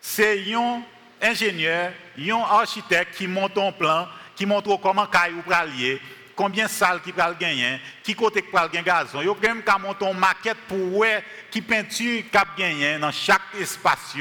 C'est 0.00 0.52
un 0.52 0.82
ingénieur, 1.20 1.92
un 2.18 2.40
architecte 2.40 3.14
qui 3.16 3.28
monte 3.28 3.56
un 3.56 3.70
plan 3.70 4.08
qui 4.34 4.46
montre 4.46 4.76
comment 4.82 5.06
caille 5.06 5.34
ou 5.34 5.42
pralier, 5.42 6.00
combien 6.42 6.64
de 6.64 6.70
salles 6.70 7.00
qui 7.02 7.12
pral 7.12 7.36
gagner, 7.38 7.80
qui 8.02 8.16
côté 8.16 8.42
pral 8.42 8.68
gagner 8.68 8.84
gazon? 8.84 9.22
Yo 9.22 9.36
même 9.40 9.62
qu'à 9.62 9.78
monter 9.78 10.04
une 10.04 10.18
maquette 10.18 10.56
pour 10.66 10.96
ouais 10.96 11.22
qui 11.52 11.62
peinture 11.62 12.24
cap 12.32 12.48
gagner 12.58 12.98
dans 12.98 13.12
chaque 13.12 13.54
espace 13.60 14.16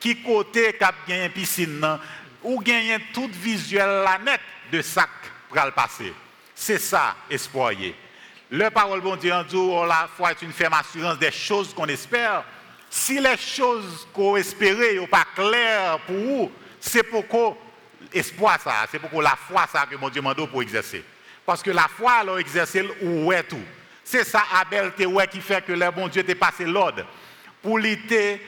qui 0.00 0.22
côté 0.22 0.72
cap 0.72 0.94
gagner 1.06 1.28
piscine 1.28 1.98
ou 2.42 2.58
gagner 2.60 2.96
tout 3.12 3.28
visuel 3.30 4.04
la 4.04 4.18
net 4.18 4.40
de 4.72 4.80
ça 4.80 5.06
pral 5.50 5.72
passer. 5.72 6.14
C'est 6.54 6.78
ça 6.78 7.14
espoir. 7.28 7.72
Le 8.50 8.70
parole 8.70 9.02
bon 9.02 9.16
Dieu 9.16 9.34
en 9.34 9.42
dit 9.42 9.54
oh, 9.54 9.84
la 9.84 10.08
foi 10.16 10.30
est 10.30 10.40
une 10.40 10.52
ferme 10.52 10.72
assurance 10.72 11.18
des 11.18 11.30
choses 11.30 11.74
qu'on 11.74 11.88
espère. 11.88 12.42
Si 12.88 13.20
les 13.20 13.36
choses 13.36 14.08
qu'on 14.14 14.38
espérait 14.38 14.96
sont 14.96 15.06
pas 15.08 15.26
claires 15.34 15.98
pour 16.06 16.16
vous, 16.16 16.52
c'est 16.80 17.02
pourquoi 17.02 17.54
espoir 18.14 18.58
ça, 18.62 18.86
c'est 18.90 18.98
pourquoi 18.98 19.24
la 19.24 19.36
foi 19.36 19.66
ça 19.70 19.84
que 19.84 19.96
mon 19.96 20.08
Dieu 20.08 20.22
m'a 20.22 20.34
pour 20.34 20.62
exercer. 20.62 21.04
Parce 21.46 21.62
que 21.62 21.70
la 21.70 21.88
foi, 21.88 22.12
alors, 22.14 22.40
exercer 22.40 22.84
où 23.00 23.32
est 23.32 23.44
tout. 23.44 23.62
C'est 24.02 24.24
ça, 24.24 24.42
Abel, 24.60 24.92
qui 25.30 25.40
fait 25.40 25.64
que 25.64 25.72
le 25.72 25.90
bon 25.90 26.08
Dieu 26.08 26.24
t'a 26.24 26.34
passé 26.34 26.64
l'ordre. 26.64 27.06
Pour 27.62 27.78
l'été, 27.78 28.40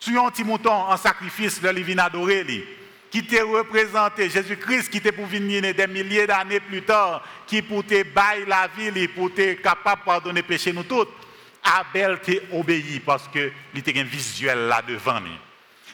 tuer 0.00 0.18
un 0.18 0.30
petit 0.30 0.44
mouton 0.44 0.72
en 0.72 0.96
sacrifice, 0.96 1.62
le 1.62 1.70
vient 1.80 1.98
adorer, 1.98 2.44
qui 3.10 3.24
t'a 3.24 3.44
représenté 3.44 4.28
Jésus-Christ, 4.28 4.90
qui 4.90 4.98
était 4.98 5.12
pour 5.12 5.26
venir 5.26 5.62
des 5.62 5.86
milliers 5.86 6.26
d'années 6.26 6.60
plus 6.60 6.82
tard, 6.82 7.24
qui 7.46 7.62
pour 7.62 7.84
te 7.84 8.02
bailler 8.02 8.44
la 8.46 8.68
vie, 8.76 9.08
pour 9.08 9.32
te 9.32 9.54
capable 9.54 10.00
de 10.00 10.04
pardonner 10.04 10.42
péché 10.42 10.72
nous 10.72 10.82
tous. 10.82 11.06
Abel 11.62 12.20
t'a 12.20 12.32
obéi 12.56 13.00
parce 13.00 13.28
que 13.28 13.50
il 13.72 13.80
était 13.80 13.98
un 13.98 14.04
visuel 14.04 14.66
là 14.66 14.82
devant. 14.86 15.20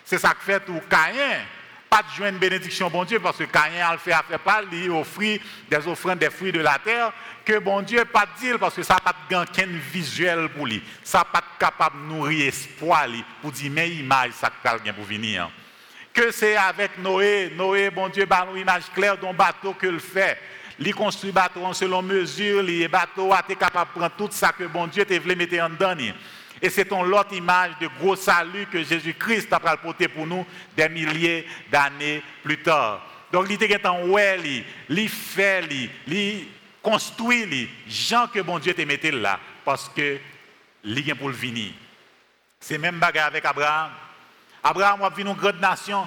C'est 0.04 0.18
ça 0.18 0.30
que 0.30 0.42
fait 0.42 0.60
tout 0.60 0.80
Caïn 0.88 1.44
pas 1.90 2.02
de 2.02 2.16
joindre 2.16 2.38
bénédiction, 2.38 2.88
bon 2.88 3.04
Dieu, 3.04 3.18
parce 3.18 3.36
que 3.36 3.44
Caïn 3.44 3.84
a 3.84 3.98
fait 3.98 4.12
affaire 4.12 4.38
pas, 4.38 4.62
il 4.70 4.90
offrit 4.92 5.40
des 5.68 5.88
offrandes 5.88 6.20
des 6.20 6.30
fruits 6.30 6.52
de 6.52 6.60
la 6.60 6.78
terre, 6.78 7.12
que 7.44 7.58
bon 7.58 7.82
Dieu 7.82 8.04
pas 8.04 8.26
dire 8.40 8.60
parce 8.60 8.76
que 8.76 8.84
ça 8.84 8.94
n'a 8.94 9.12
pas 9.12 9.44
de 9.44 9.78
visuel 9.92 10.48
pour 10.50 10.66
lui. 10.66 10.80
Ça 11.02 11.18
n'a 11.18 11.24
pas 11.24 11.42
capable 11.58 11.96
de 12.02 12.14
nourrir 12.14 12.46
espoir 12.46 13.06
pour 13.42 13.50
dire, 13.50 13.72
mais 13.72 13.90
image, 13.90 14.30
ça 14.32 14.50
quelqu'un 14.62 14.92
pour 14.92 15.04
venir. 15.04 15.50
Que 16.14 16.30
c'est 16.30 16.56
avec 16.56 16.96
Noé, 16.98 17.52
Noé, 17.56 17.90
bon 17.90 18.08
Dieu, 18.08 18.24
bah, 18.24 18.46
une 18.52 18.60
image 18.60 18.84
claire 18.94 19.18
d'un 19.18 19.32
bateau 19.32 19.74
que 19.74 19.88
le 19.88 19.98
fait. 19.98 20.38
Il 20.78 20.94
construit 20.94 21.32
bateau 21.32 21.72
selon 21.74 22.02
mesure, 22.02 22.62
le 22.62 22.86
bateau 22.86 23.32
a 23.32 23.40
été 23.40 23.56
capable 23.56 23.90
de 23.92 23.98
prendre 23.98 24.14
tout 24.16 24.28
ça 24.30 24.52
que 24.52 24.64
bon 24.64 24.86
Dieu 24.86 25.04
te 25.04 25.14
voulu 25.18 25.34
mettre 25.34 25.60
en 25.60 25.70
dedans. 25.70 25.94
Et 26.62 26.68
c'est 26.68 26.84
ton 26.84 27.02
l'autre 27.02 27.32
image 27.32 27.72
de 27.80 27.88
gros 27.98 28.16
salut 28.16 28.66
que 28.66 28.82
Jésus-Christ 28.82 29.52
a 29.52 29.76
porté 29.76 30.08
pour 30.08 30.26
nous 30.26 30.44
des 30.76 30.88
milliers 30.88 31.46
d'années 31.70 32.22
plus 32.42 32.58
tard. 32.62 33.06
Donc, 33.32 33.46
il 33.48 33.62
était 33.62 33.86
en 33.86 34.06
ouais, 34.08 34.64
il 34.88 35.08
fait, 35.08 35.64
il 36.06 36.46
construit, 36.82 37.46
les 37.46 37.68
gens 37.88 38.26
que 38.26 38.40
bon 38.40 38.58
Dieu 38.58 38.74
t'a 38.74 38.84
mis 38.84 38.98
là, 39.12 39.38
parce 39.64 39.88
que 39.88 40.18
il 40.84 41.16
pour 41.16 41.28
le 41.28 41.34
venir. 41.34 41.72
C'est 42.58 42.78
même 42.78 42.98
bagarre 42.98 43.28
avec 43.28 43.44
Abraham. 43.44 43.90
Abraham 44.62 45.02
a 45.02 45.10
vu 45.10 45.22
une 45.22 45.32
grande 45.32 45.60
nation. 45.60 46.06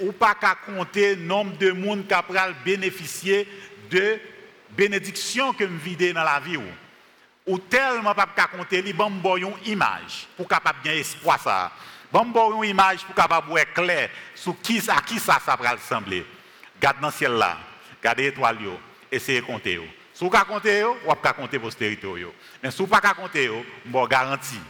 Ou 0.00 0.12
pas 0.12 0.34
qu'à 0.34 0.56
compter 0.66 1.14
le 1.14 1.22
nombre 1.22 1.56
de 1.56 1.70
monde 1.70 2.06
qui 2.06 2.14
a 2.14 2.24
bénéficié 2.64 3.48
de 3.90 4.18
bénédictions 4.70 5.52
que 5.52 5.64
me 5.64 5.78
vidé 5.78 6.12
dans 6.12 6.24
la 6.24 6.40
vie 6.40 6.58
tellement 7.68 8.14
pas 8.14 8.26
capable 8.34 8.58
compter 8.58 8.82
li 8.82 8.92
bon 8.92 9.36
une 9.36 9.52
image 9.66 10.26
pour 10.36 10.48
capable 10.48 10.80
bien 10.82 10.94
espoir 10.94 11.40
ça 11.40 11.72
bon 12.10 12.62
une 12.62 12.70
image 12.70 13.04
pour 13.04 13.14
capable 13.14 13.48
voir 13.48 13.72
clair 13.74 14.08
sur 14.34 14.60
qui 14.62 14.82
à 14.88 15.00
qui 15.02 15.18
ça 15.18 15.38
va 15.46 15.72
ressembler 15.72 16.24
garde 16.80 17.00
dans 17.00 17.10
ciel 17.10 17.32
là 17.32 17.58
garde 18.02 18.20
étoile 18.20 18.62
yo 18.62 18.78
essayez 19.10 19.42
compter 19.42 19.74
yo. 19.74 19.84
Si 20.12 20.24
vous 20.24 20.30
compter 20.30 20.80
yo 20.80 20.96
ou 21.06 21.14
pas 21.14 21.32
compter 21.32 21.58
postérité 21.58 22.06
yo. 22.06 22.32
Mais 22.62 22.70
si 22.70 22.78
vous 22.78 22.86
pas 22.86 23.00
compter 23.00 23.46
yo 23.46 23.64
bon 23.84 24.06
garantie 24.06 24.60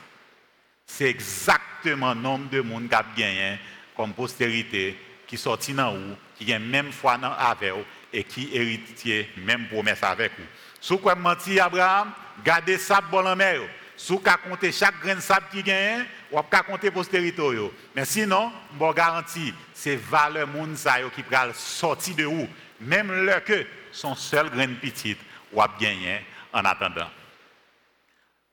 c'est 0.87 1.09
exactement 1.09 2.14
nombre 2.14 2.49
de 2.50 2.61
monde 2.61 2.88
qui 2.88 2.95
a 2.95 3.04
gagné 3.16 3.59
comme 3.97 4.12
postérité 4.12 4.99
qui 5.26 5.37
sorti 5.37 5.73
dans 5.73 5.95
ou 5.95 6.16
qui 6.37 6.52
a 6.52 6.59
même 6.59 6.93
foi 6.93 7.16
dans 7.19 7.33
avec 7.33 7.73
et 8.12 8.25
qui 8.25 8.50
héritier 8.52 9.31
même 9.37 9.69
promesse 9.69 10.02
avec 10.02 10.33
vous 10.38 10.45
si 10.85 10.93
vous 10.93 11.11
menti 11.17 11.59
Abraham 11.59 12.12
Gardez 12.45 12.76
sable 12.76 13.07
bon 13.11 13.26
en 13.26 13.35
mer. 13.35 13.61
Si 13.97 14.12
vous 14.12 14.21
compter 14.47 14.71
chaque 14.71 15.00
grain 15.00 15.14
de 15.14 15.21
sable 15.21 15.47
qui 15.50 15.62
gagne, 15.62 16.05
vous 16.31 16.43
pouvez 16.43 16.62
compter 16.64 16.91
postérité. 16.91 17.43
Mais 17.95 18.05
sinon, 18.05 18.53
je 18.79 18.93
garantis, 18.93 19.55
c'est 19.73 19.97
valeur 19.97 20.47
moun 20.47 20.76
qui 21.14 21.23
pral 21.23 21.55
sortir 21.55 22.17
de 22.17 22.26
où 22.26 22.47
même 22.81 23.11
le 23.11 23.41
que 23.41 23.64
son 23.93 24.14
seul 24.14 24.50
grain 24.50 24.75
petit 24.75 25.17
ou 25.53 25.62
a 25.62 25.69
gagné 25.81 26.23
en 26.53 26.64
attendant. 26.64 27.09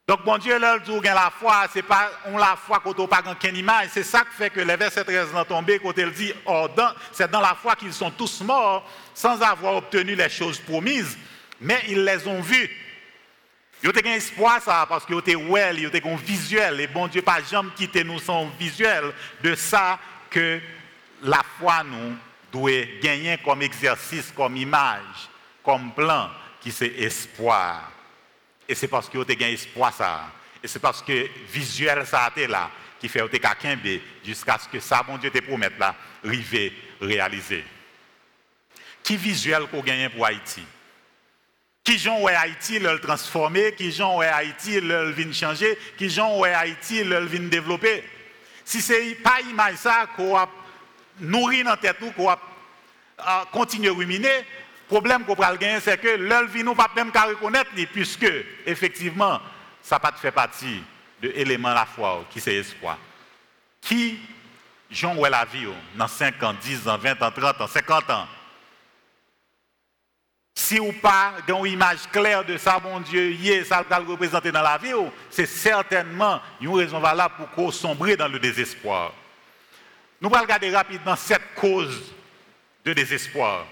Donc, 0.07 0.23
bon 0.23 0.37
Dieu, 0.37 0.57
là, 0.57 0.77
dit 0.79 0.99
la 1.03 1.31
foi, 1.37 1.65
c'est 1.73 1.81
pas 1.81 2.11
on 2.25 2.37
la 2.37 2.55
foi 2.55 2.81
quand 2.83 2.97
on 2.99 3.07
pas 3.07 3.21
qu'une 3.39 3.55
image. 3.55 3.89
C'est 3.91 4.03
ça 4.03 4.21
qui 4.21 4.35
fait 4.37 4.49
que 4.49 4.59
les 4.59 4.75
versets 4.75 5.03
13 5.03 5.31
sont 5.31 5.45
tombés 5.45 5.79
quand 5.79 5.97
il 5.97 6.11
dit, 6.11 6.33
oh, 6.45 6.67
c'est 7.11 7.29
dans 7.29 7.41
la 7.41 7.55
foi 7.55 7.75
qu'ils 7.75 7.93
sont 7.93 8.11
tous 8.11 8.41
morts 8.41 8.89
sans 9.13 9.41
avoir 9.41 9.75
obtenu 9.75 10.15
les 10.15 10.29
choses 10.29 10.59
promises, 10.59 11.17
mais 11.61 11.81
ils 11.87 12.03
les 12.03 12.27
ont 12.27 12.41
vues 12.41 12.69
Yo 13.83 13.91
te 13.91 14.07
un 14.07 14.13
espoir 14.13 14.61
ça 14.61 14.85
parce 14.87 15.09
yo 15.09 15.21
te 15.21 15.35
well, 15.35 15.79
yo 15.79 15.89
te 15.89 15.97
un 16.07 16.15
visuel 16.15 16.81
et 16.81 16.87
bon 16.87 17.07
Dieu 17.07 17.23
pas 17.23 17.41
jamais 17.41 17.71
quitter 17.75 18.03
nous 18.03 18.19
son 18.19 18.47
visuel 18.59 19.11
de 19.41 19.55
ça 19.55 19.97
que 20.29 20.59
la 21.23 21.41
foi 21.57 21.83
nous 21.83 22.15
doit 22.51 22.85
gagner 23.01 23.39
comme 23.43 23.63
exercice, 23.63 24.31
comme 24.35 24.55
image, 24.55 25.29
comme 25.63 25.91
plan 25.93 26.29
qui 26.59 26.71
c'est 26.71 26.93
espoir. 26.95 27.91
Et 28.69 28.75
c'est 28.75 28.87
parce 28.87 29.09
yo 29.11 29.25
te 29.25 29.33
un 29.33 29.47
espoir 29.47 29.91
ça. 29.91 30.31
Et 30.63 30.67
c'est 30.67 30.79
parce 30.79 31.01
que 31.01 31.27
visuel 31.51 32.05
ça 32.05 32.25
a 32.25 32.29
été 32.29 32.45
là 32.45 32.69
qui 32.99 33.09
fait 33.09 33.27
que 33.27 33.37
tu 33.37 34.01
jusqu'à 34.23 34.59
ce 34.59 34.69
que 34.69 34.79
ça 34.79 35.01
bon 35.01 35.17
Dieu 35.17 35.31
te 35.31 35.39
promette 35.39 35.79
là, 35.79 35.95
arriver 36.23 36.71
réaliser. 37.01 37.63
Qui 39.01 39.17
visuel 39.17 39.65
qu'on 39.71 39.81
gagne 39.81 40.07
pour 40.09 40.23
Haïti? 40.23 40.61
Qui 41.83 41.97
gens 41.97 42.21
ouais 42.21 42.35
Haïti 42.35 42.77
le 42.77 42.99
transformer, 42.99 43.73
qui 43.73 43.91
gens 43.91 44.17
ouais 44.17 44.27
Haïti 44.27 44.79
le 44.79 45.11
vient 45.11 45.31
changer, 45.31 45.77
qui 45.97 46.09
gens 46.09 46.37
ouais 46.37 46.53
Haïti 46.53 47.03
le 47.03 47.25
vient 47.25 47.47
développer. 47.47 48.03
Si 48.63 48.81
c'est 48.81 49.15
pas 49.15 49.41
image 49.41 49.77
ça 49.77 50.05
qu'on 50.15 50.37
a 50.37 50.47
nourri 51.19 51.63
dans 51.63 51.75
tête 51.75 51.97
nous 51.99 52.11
qu'on 52.11 52.29
a 52.29 52.39
continuer 53.51 53.89
à 53.89 53.93
ruminer, 53.93 54.45
problème 54.87 55.25
qu'on 55.25 55.33
va 55.33 55.55
gagner 55.57 55.79
c'est 55.79 55.97
que 55.97 56.07
l'œil 56.07 56.47
vient 56.49 56.63
nous 56.63 56.75
pas 56.75 56.91
même 56.95 57.11
qu'à 57.11 57.23
reconnaître 57.23 57.71
puisque 57.91 58.31
effectivement 58.65 59.39
ça 59.81 59.99
pas 59.99 60.11
fait 60.13 60.31
partie 60.31 60.83
de 61.21 61.29
l'élément 61.29 61.73
la 61.73 61.85
foi 61.85 62.25
qui 62.29 62.39
c'est 62.39 62.55
espoir. 62.55 62.97
Qui 63.81 64.19
gens 64.91 65.15
ouais 65.15 65.29
la 65.31 65.45
vie 65.45 65.67
dans 65.95 66.07
5 66.07 66.43
ans, 66.43 66.53
10 66.61 66.87
ans, 66.87 66.97
20 66.97 67.23
ans, 67.23 67.31
30 67.31 67.61
ans, 67.61 67.67
50 67.67 68.09
ans 68.11 68.27
si 70.53 70.79
ou 70.79 70.91
pas 70.93 71.33
une 71.47 71.65
image 71.65 72.09
claire 72.11 72.45
de 72.45 72.57
ça, 72.57 72.79
mon 72.83 72.99
Dieu, 72.99 73.35
ça 73.65 73.85
va 73.89 73.97
représenter 73.97 74.51
dans 74.51 74.61
la 74.61 74.77
vie, 74.77 74.93
c'est 75.29 75.45
certainement 75.45 76.41
une 76.59 76.73
raison 76.73 76.99
valable 76.99 77.35
pour 77.37 77.49
qu'on 77.51 77.71
sombre 77.71 78.15
dans 78.15 78.27
le 78.27 78.39
désespoir. 78.39 79.13
Nous 80.21 80.29
allons 80.29 80.41
regarder 80.41 80.69
rapidement 80.69 81.15
cette 81.15 81.55
cause 81.55 82.13
de 82.85 82.93
désespoir. 82.93 83.65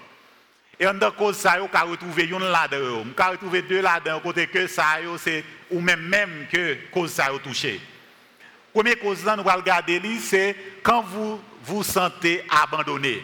Et 0.80 0.88
en 0.88 0.94
dans 0.94 1.12
cause 1.12 1.38
ça, 1.38 1.58
on 1.62 1.68
peut 1.68 1.78
retrouver 1.90 2.24
une 2.24 2.40
là-dedans. 2.40 3.04
On 3.06 3.14
peut 3.14 3.24
retrouver 3.24 3.62
deux 3.62 3.82
là-dedans, 3.82 4.22
côté 4.22 4.48
que 4.48 4.66
ça, 4.68 4.98
c'est 5.18 5.44
ou 5.70 5.80
même 5.82 6.02
même 6.08 6.48
que 6.52 6.78
cause 6.92 7.12
ça 7.12 7.26
a 7.26 7.40
touché. 7.40 7.80
Première 8.74 9.00
cause, 9.00 9.24
nous 9.24 9.30
allons 9.30 9.44
regarder, 9.44 10.02
c'est 10.20 10.56
quand 10.82 11.02
vous 11.02 11.42
vous 11.64 11.84
sentez 11.84 12.46
abandonné 12.50 13.24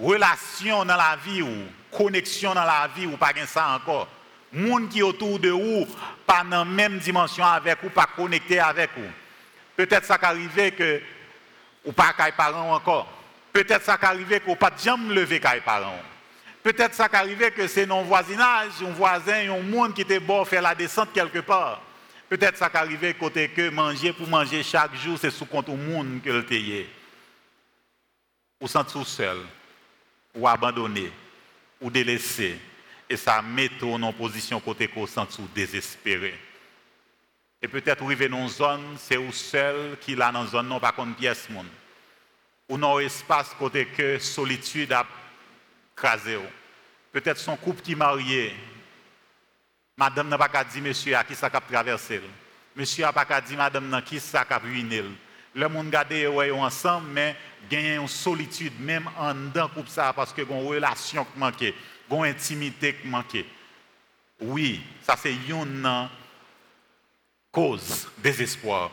relation 0.00 0.84
dans 0.84 0.96
la 0.96 1.16
vie 1.24 1.42
ou 1.42 1.96
connexion 1.96 2.54
dans 2.54 2.64
la 2.64 2.88
vie 2.94 3.06
ou 3.06 3.16
pas 3.16 3.32
ça 3.46 3.76
encore. 3.76 4.08
Monde 4.52 4.88
qui 4.88 5.02
autour 5.02 5.38
de 5.38 5.50
vous 5.50 5.86
pas 6.26 6.42
dans 6.42 6.58
la 6.58 6.64
même 6.64 6.98
dimension 6.98 7.44
avec 7.44 7.82
vous, 7.82 7.90
pas 7.90 8.08
connecté 8.16 8.58
avec 8.58 8.90
vous. 8.96 9.10
Peut-être 9.76 10.04
ça 10.04 10.18
arrive 10.20 10.74
que 10.74 11.00
ou 11.84 11.92
pas 11.92 12.12
qu'à 12.12 12.30
parents 12.32 12.74
encore. 12.74 13.06
Peut-être 13.52 13.84
ça 13.84 13.98
arrive 14.00 14.40
que 14.40 14.46
vous 14.46 14.56
pas 14.56 14.72
jamais 14.76 15.14
lever 15.14 15.40
qu'à 15.40 15.60
parents. 15.60 16.00
Peut-être 16.62 16.94
ça 16.94 17.08
arrive 17.12 17.50
que 17.52 17.66
c'est 17.66 17.86
non 17.86 18.02
voisinage, 18.02 18.82
un 18.82 18.90
voisin, 18.90 19.50
un 19.50 19.62
monde 19.62 19.94
qui 19.94 20.02
était 20.02 20.20
bon 20.20 20.44
faire 20.44 20.62
la 20.62 20.74
descente 20.74 21.12
quelque 21.12 21.38
part. 21.38 21.80
Peut-être 22.28 22.58
ça 22.58 22.70
arrive 22.74 23.16
côté 23.18 23.48
que 23.48 23.70
manger 23.70 24.12
pour 24.12 24.28
manger 24.28 24.62
chaque 24.62 24.94
jour, 24.96 25.16
c'est 25.18 25.30
sous 25.30 25.46
compte 25.46 25.68
au 25.68 25.76
monde 25.76 26.20
que 26.22 26.30
le 26.30 26.44
payé. 26.44 26.88
Ou 28.60 28.68
sent 28.68 28.80
seul 29.04 29.38
ou 30.34 30.46
abandonné, 30.46 31.10
ou 31.80 31.90
délaissé. 31.90 32.58
Et 33.08 33.16
ça 33.16 33.42
met 33.42 33.70
en 33.82 34.12
position 34.12 34.60
côté 34.60 34.88
qu'on 34.88 35.06
sent 35.06 35.26
désespéré. 35.54 36.38
Et 37.62 37.68
peut-être 37.68 38.02
arriver 38.02 38.28
dans 38.28 38.42
une 38.42 38.48
zone, 38.48 38.96
c'est 38.96 39.16
où 39.16 39.32
seul 39.32 39.98
qui 40.00 40.14
là 40.14 40.32
dans 40.32 40.44
une 40.44 40.50
zone, 40.50 40.68
non 40.68 40.80
pas 40.80 40.92
contre 40.92 41.16
pièce 41.16 41.50
monde. 41.50 41.66
Ou 42.68 42.78
dans 42.78 42.96
un 42.96 43.00
espace 43.00 43.54
côté 43.58 43.86
que 43.86 44.18
solitude 44.18 44.92
a 44.92 45.04
crasé. 45.94 46.38
Peut-être 47.12 47.38
son 47.38 47.56
couple 47.56 47.82
qui 47.82 47.94
marié. 47.94 48.54
Madame 49.96 50.28
n'a 50.28 50.38
pas 50.38 50.64
dit 50.64 50.80
monsieur 50.80 51.16
à 51.16 51.24
qui 51.24 51.34
ça 51.34 51.50
a 51.52 51.60
traversé. 51.60 52.22
Monsieur 52.76 53.04
n'a 53.04 53.12
pas 53.12 53.40
dit 53.40 53.56
madame 53.56 53.88
n'a 53.88 54.00
qui 54.00 54.20
ça 54.20 54.46
a 54.48 54.58
ruiné. 54.58 55.02
Le 55.54 55.68
monde 55.68 55.90
garde 55.90 56.12
ouais 56.12 56.50
ensemble 56.50 57.08
mais 57.12 57.36
gagne 57.68 58.02
une 58.02 58.08
solitude 58.08 58.80
même 58.80 59.08
en 59.18 59.34
dedans 59.34 59.68
couple 59.68 59.90
ça 59.90 60.12
parce 60.12 60.32
que 60.32 60.42
une 60.42 60.66
relation 60.66 61.24
qui 61.24 61.38
manque, 61.38 61.74
une 62.10 62.24
intimité 62.24 62.94
qui 62.94 63.08
manque. 63.08 63.44
Oui, 64.40 64.80
ça 65.02 65.16
c'est 65.20 65.34
une 65.34 66.08
cause 67.50 68.08
désespoir. 68.18 68.90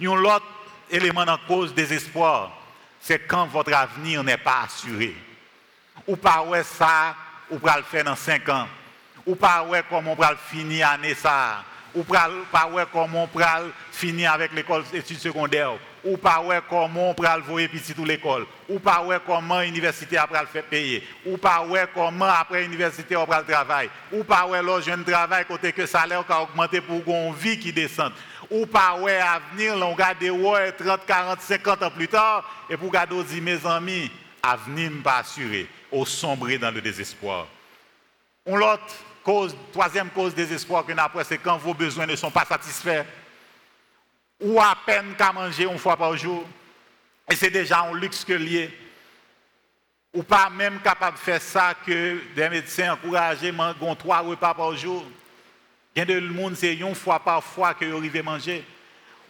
Un 0.00 0.06
autre 0.06 0.46
élément 0.90 1.24
dans 1.24 1.38
cause 1.46 1.74
désespoir, 1.74 2.52
c'est 3.00 3.26
quand 3.26 3.46
votre 3.46 3.72
avenir 3.74 4.24
n'est 4.24 4.38
pas 4.38 4.62
assuré. 4.64 5.14
Ou 6.06 6.16
pas 6.16 6.42
ouais 6.42 6.62
ça, 6.62 7.14
ou 7.50 7.58
pas 7.58 7.76
le 7.76 7.82
faire 7.82 8.04
dans 8.04 8.16
5 8.16 8.48
ans. 8.48 8.68
Ou 9.26 9.34
pas 9.34 9.62
ouais 9.64 9.84
comment 9.88 10.12
on 10.12 10.16
va 10.16 10.34
finir 10.36 10.88
l'année 10.88 11.14
ça. 11.14 11.62
Ou 11.94 12.02
pas 12.02 12.28
ouais 12.70 12.84
comment 12.90 13.28
on 13.32 13.38
va 13.38 13.62
finir 13.92 14.32
avec 14.32 14.52
l'école 14.52 14.84
d'études 14.90 15.18
secondaires. 15.18 15.72
Ou 16.04 16.16
pas 16.16 16.40
ouais 16.40 16.60
comment 16.68 17.14
on 17.16 17.22
va 17.22 17.36
le 17.36 17.68
petit 17.68 17.94
tout 17.94 18.04
l'école. 18.04 18.46
Ou 18.68 18.78
pas 18.78 19.02
ouais 19.02 19.18
comment 19.26 19.60
l'université 19.60 20.16
après 20.16 20.40
le 20.40 20.46
faire 20.46 20.64
payer. 20.64 21.06
Ou 21.26 21.36
pas 21.36 21.62
ouais 21.66 21.88
comment 21.92 22.26
après 22.26 22.62
l'université 22.62 23.16
on 23.16 23.26
le 23.26 23.52
travail. 23.52 23.90
Ou 24.12 24.22
pas 24.24 24.46
ouais 24.46 24.62
le 24.62 24.80
jeune 24.80 25.04
travail 25.04 25.44
côté 25.46 25.72
que 25.72 25.86
salaire 25.86 26.24
a 26.28 26.42
augmenté 26.42 26.80
pour 26.80 27.02
une 27.06 27.34
vie 27.34 27.58
qui 27.58 27.72
descend 27.72 28.12
ou 28.50 28.66
pas 28.66 28.96
ouais 28.96 29.18
avenir, 29.18 29.74
on 29.76 29.92
regarde 29.92 30.22
ouais 30.22 30.72
30, 30.72 31.04
40, 31.06 31.40
50 31.40 31.82
ans 31.82 31.90
plus 31.90 32.08
tard, 32.08 32.48
et 32.68 32.76
pour 32.76 32.90
garder 32.90 33.22
dit 33.24 33.40
mes 33.40 33.64
amis, 33.66 34.10
avenir 34.42 34.90
pas 35.02 35.18
assuré, 35.18 35.66
au 35.92 36.06
sombrer 36.06 36.58
dans 36.58 36.70
le 36.70 36.80
désespoir. 36.80 37.46
L'autre 38.46 38.94
cause, 39.22 39.54
troisième 39.72 40.08
cause 40.10 40.34
désespoir 40.34 40.86
que 40.86 40.92
après, 40.96 41.24
c'est 41.24 41.38
quand 41.38 41.58
vos 41.58 41.74
besoins 41.74 42.06
ne 42.06 42.16
sont 42.16 42.30
pas 42.30 42.46
satisfaits, 42.46 43.04
ou 44.40 44.60
à 44.60 44.76
peine 44.86 45.14
qu'à 45.16 45.32
manger 45.32 45.64
une 45.64 45.78
fois 45.78 45.96
par 45.96 46.16
jour, 46.16 46.46
et 47.30 47.34
c'est 47.34 47.50
déjà 47.50 47.80
un 47.80 47.94
luxe 47.94 48.24
que 48.24 48.32
lié, 48.32 48.70
ou 50.14 50.22
pas 50.22 50.48
même 50.48 50.80
capable 50.80 51.16
de 51.16 51.22
faire 51.22 51.42
ça 51.42 51.74
que 51.86 52.20
des 52.34 52.48
médecins 52.48 52.92
encouragent 52.92 53.52
manger 53.52 53.94
trois 53.94 54.20
repas 54.20 54.54
par 54.54 54.74
jour. 54.76 55.04
Il 55.94 55.98
y 55.98 56.02
a 56.02 56.04
de 56.04 56.20
monde, 56.20 56.56
c'est 56.56 56.74
une 56.74 56.94
fois 56.94 57.18
par 57.18 57.42
fois 57.42 57.74
que 57.74 57.84
vous 57.84 58.18
à 58.18 58.22
manger. 58.22 58.64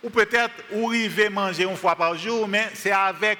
Ou 0.03 0.11
peut-être 0.11 0.55
vous 0.71 0.89
arrivez 0.89 1.27
à 1.27 1.31
manger 1.31 1.65
une 1.65 1.77
fois 1.77 1.97
par 1.97 2.15
jour, 2.17 2.47
mais 2.47 2.69
c'est 2.75 2.93
avec 2.93 3.39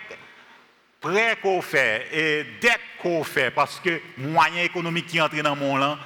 prêt 1.01 1.39
qu'on 1.41 1.63
fait 1.63 2.09
et 2.13 2.45
dette 2.61 2.81
qu'on 3.01 3.23
fait, 3.23 3.51
parce 3.51 3.79
que 3.79 4.01
moyens 4.17 4.67
économiques 4.67 5.07
qui 5.07 5.21
entrent 5.21 5.41
dans 5.43 5.55
mon 5.55 5.77
monde, 5.77 5.99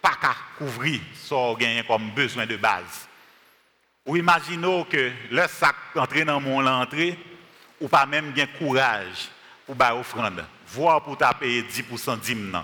pas 0.00 0.16
qu'à 0.20 0.36
couvrir 0.56 1.00
ce 1.14 1.34
qu'on 1.34 1.86
comme 1.86 2.10
besoin 2.10 2.46
de 2.46 2.56
base. 2.56 3.05
Ou 4.06 4.16
imaginez 4.16 4.86
que 4.88 5.12
le 5.30 5.46
sac 5.48 5.74
entre 5.96 6.24
dans 6.24 6.40
mon 6.40 6.64
entrée, 6.66 7.18
ou 7.80 7.88
pas 7.88 8.06
même 8.06 8.30
bien 8.30 8.46
courage 8.46 9.28
pour 9.66 9.76
faire 9.76 9.96
offrande, 9.96 10.44
voire 10.68 11.02
pour 11.02 11.18
payer 11.18 11.62
10% 11.62 12.20
d'hymne. 12.20 12.62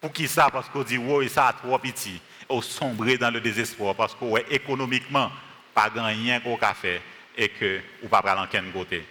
Pour 0.00 0.12
qui 0.12 0.28
ça? 0.28 0.48
Parce 0.50 0.68
qu'on 0.68 0.82
dit, 0.82 0.96
oui, 0.96 1.28
ça 1.28 1.48
a 1.48 1.52
trop 1.52 1.76
petit 1.78 2.20
au 2.48 2.62
sombrer 2.62 3.18
dans 3.18 3.30
le 3.30 3.40
désespoir 3.40 3.94
parce 3.94 4.14
que 4.14 4.24
ouais, 4.24 4.46
économiquement, 4.50 5.30
pas 5.74 5.90
rien 5.94 6.40
qu'on 6.40 6.56
a 6.56 6.74
fait 6.74 7.02
et 7.36 7.48
que 7.48 7.80
vous 8.02 8.08
pas 8.08 8.22
prendre 8.22 8.40
en 8.40 8.72
côté. 8.72 9.06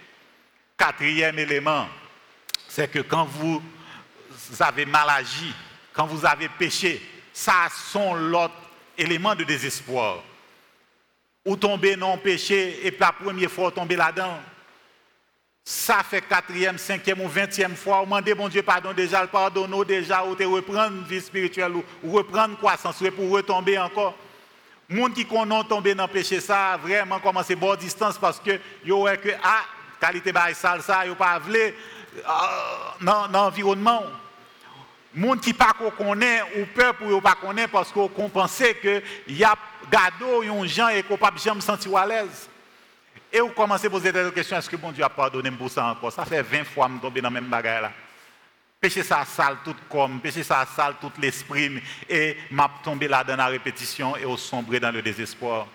Quatrième 0.76 1.38
élément, 1.38 1.88
c'est 2.68 2.90
que 2.90 3.00
quand 3.00 3.24
vous 3.24 3.62
avez 4.60 4.86
mal 4.86 5.08
agi, 5.10 5.52
quand 5.92 6.06
vous 6.06 6.26
avez 6.26 6.48
péché, 6.48 7.00
ça 7.32 7.68
sont 7.70 8.14
l'autre 8.14 8.54
élément 8.96 9.34
de 9.34 9.44
désespoir. 9.44 10.22
Ou 11.48 11.56
tomber 11.56 11.96
dans 11.96 12.14
le 12.14 12.20
péché 12.20 12.86
et 12.86 12.94
la 12.98 13.10
première 13.10 13.50
fois 13.50 13.70
tomber 13.70 13.96
là-dedans. 13.96 14.38
Ça 15.64 16.02
fait 16.02 16.20
quatrième, 16.20 16.76
cinquième 16.76 17.20
ou 17.22 17.28
vingtième 17.28 17.74
fois, 17.74 18.00
vous 18.00 18.04
demandez, 18.04 18.34
bon 18.34 18.48
Dieu, 18.48 18.62
pardon, 18.62 18.92
déjà, 18.92 19.22
le 19.22 19.28
pardonne, 19.28 19.84
déjà, 19.84 20.24
ou 20.24 20.34
te 20.34 20.42
reprendre 20.42 21.06
vie 21.06 21.20
spirituelle, 21.20 21.72
ou 22.02 22.12
reprendre 22.12 22.56
croissance, 22.56 23.02
pour 23.14 23.30
retomber 23.30 23.78
encore. 23.78 24.14
gens 24.90 25.10
qui 25.10 25.26
connaissent 25.26 25.68
tomber 25.68 25.94
dans 25.94 26.06
le 26.06 26.12
péché, 26.12 26.40
ça, 26.40 26.78
vraiment 26.82 27.18
commencer 27.20 27.54
bonne 27.54 27.78
distance 27.78 28.18
parce 28.18 28.40
que, 28.40 28.58
yo, 28.84 29.04
que, 29.22 29.30
ah, 29.42 29.64
qualité 30.00 30.32
de 30.32 30.38
sale, 30.54 30.82
ça, 30.82 31.06
yo 31.06 31.14
pas 31.14 31.38
voulu, 31.38 31.74
dans 33.00 33.26
l'environnement. 33.28 34.04
gens 35.14 35.36
qui 35.36 35.52
pas 35.52 35.74
connaît 35.96 36.42
ou 36.56 36.66
peur 36.74 36.94
pour 36.94 37.08
ne 37.08 37.20
pas 37.20 37.36
connaître 37.40 37.72
parce 37.72 37.92
qu'on 37.92 38.08
pense 38.08 38.62
que 38.82 39.02
y 39.28 39.44
a 39.44 39.54
gado, 39.90 40.42
yon 40.42 40.64
gens 40.64 40.88
et 40.88 41.02
qu'on 41.02 41.16
pas 41.16 41.32
jamais 41.36 41.60
sentir 41.60 41.96
à 41.96 42.06
l'aise. 42.06 42.48
Et 43.32 43.40
vous 43.40 43.48
commencez 43.48 43.86
à 43.86 43.90
poser 43.90 44.10
des 44.10 44.30
questions, 44.32 44.56
est-ce 44.56 44.70
que 44.70 44.76
bon 44.76 44.90
Dieu 44.90 45.04
a 45.04 45.08
pardonné 45.08 45.50
pour 45.50 45.70
ça 45.70 45.84
encore? 45.86 46.12
Ça 46.12 46.24
fait 46.24 46.42
20 46.42 46.64
fois 46.64 46.86
que 46.86 46.94
je 46.94 47.00
tombe 47.00 47.14
dans 47.14 47.22
la 47.22 47.30
même 47.30 47.44
bagarre 47.44 47.82
là. 47.82 47.92
Péché 48.80 49.02
ça 49.02 49.24
sale 49.24 49.56
tout 49.64 49.74
comme, 49.90 50.20
péché 50.20 50.44
ça 50.44 50.64
sale 50.74 50.94
tout 51.00 51.10
l'esprit, 51.20 51.82
et 52.08 52.36
m'a 52.50 52.70
tombé 52.82 53.08
là 53.08 53.24
dans 53.24 53.34
la 53.34 53.48
répétition 53.48 54.16
et 54.16 54.24
au 54.24 54.36
sombre 54.36 54.78
dans 54.78 54.92
le 54.92 55.02
désespoir. 55.02 55.66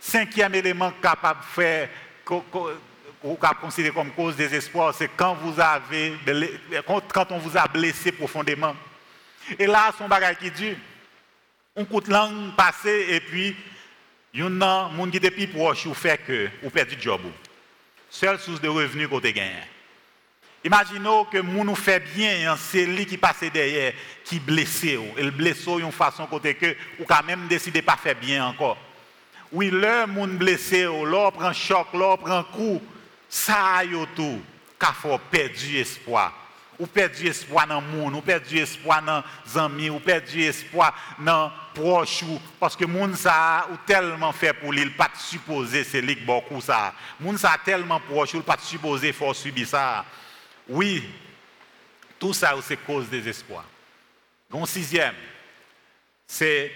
Cinquième 0.00 0.54
élément 0.56 0.92
capable 1.00 1.40
de 1.40 1.44
faire, 1.44 1.88
qu'on 2.24 3.36
considérer 3.60 3.94
comme 3.94 4.10
cause 4.10 4.34
désespoir, 4.34 4.92
c'est 4.92 5.10
quand 5.16 5.34
vous 5.34 5.60
avez, 5.60 6.18
quand 7.14 7.30
on 7.30 7.38
vous 7.38 7.56
a 7.56 7.68
blessé 7.68 8.10
profondément. 8.10 8.74
Et 9.56 9.68
là, 9.68 9.92
son 9.96 10.08
bagage 10.08 10.38
qui 10.38 10.50
dit, 10.50 10.76
un 11.76 11.84
coup 11.84 12.00
de 12.00 12.10
langue 12.10 12.54
passé 12.56 13.06
et 13.10 13.20
puis 13.20 13.56
il 14.34 14.40
y 14.40 14.42
a 14.42 14.48
des 14.48 14.58
gens 14.58 15.10
qui 15.10 15.20
plus 15.20 15.48
proche 15.48 15.86
ou 15.86 15.94
fait 15.94 16.18
que 16.18 16.48
ou 16.62 16.70
perdu 16.70 16.96
job. 17.00 17.20
Seule 18.10 18.38
source 18.38 18.60
de 18.60 18.68
revenus 18.68 19.08
que 19.08 19.14
vous 19.14 19.20
gagné. 19.20 19.52
Imaginez 20.64 21.22
que 21.30 21.38
moun 21.38 21.66
nous 21.66 21.74
fait 21.74 22.00
bien, 22.14 22.56
c'est 22.56 22.86
lui 22.86 23.04
qui 23.04 23.16
passe 23.16 23.42
derrière, 23.52 23.94
qui 24.24 24.38
blesse. 24.38 24.84
Et 24.84 24.98
le 25.18 25.30
d'une 25.30 25.90
façon 25.90 26.26
côté 26.26 26.54
que, 26.54 26.76
ou 27.00 27.04
quand 27.04 27.24
même 27.24 27.48
décider 27.48 27.82
pas 27.82 27.96
faire 27.96 28.14
bien 28.14 28.46
encore. 28.46 28.76
Oui, 29.50 29.70
le 29.70 30.06
moun 30.06 30.36
blessé, 30.36 30.84
l'or 30.84 31.32
prend 31.32 31.52
choc, 31.52 31.88
l'or 31.94 32.18
prend 32.18 32.44
coup, 32.44 32.80
ça 33.28 33.78
a 33.78 33.84
tout, 34.14 34.40
qu'a 34.78 34.92
fait 34.92 35.20
perdu 35.30 35.78
espoir 35.78 36.41
ou 36.82 36.86
perdu 36.88 37.28
espoir 37.28 37.64
dans 37.68 37.80
le 37.80 37.86
monde, 37.86 38.16
ou 38.16 38.20
perdu 38.20 38.58
espoir 38.58 39.00
dans 39.00 39.22
les 39.46 39.56
amis, 39.56 39.88
ou 39.88 40.00
perdu 40.00 40.42
espoir 40.42 40.92
dans 41.20 41.46
les 41.46 41.80
proches, 41.80 42.24
parce 42.58 42.74
que 42.74 42.84
le 42.84 42.90
monde 42.90 43.14
ça 43.14 43.68
ou 43.72 43.76
tellement 43.86 44.32
fait 44.32 44.52
pour 44.52 44.72
lui, 44.72 44.82
il 44.82 44.92
pas 44.92 45.08
supposé 45.16 45.84
c'est 45.84 46.00
lui 46.00 46.16
beaucoup 46.16 46.60
ça. 46.60 46.92
Le 47.20 47.26
monde 47.26 47.38
ça 47.38 47.56
tellement 47.64 48.00
proche, 48.00 48.34
il 48.34 48.42
pas 48.42 48.58
supposé 48.60 49.12
faut 49.12 49.32
subir 49.32 49.64
ça. 49.64 50.04
Oui, 50.68 51.08
tout 52.18 52.34
ça 52.34 52.52
c'est 52.66 52.78
cause 52.78 53.08
des 53.08 53.28
espoirs. 53.28 53.64
Le 54.52 54.66
sixième, 54.66 55.14
c'est 56.26 56.72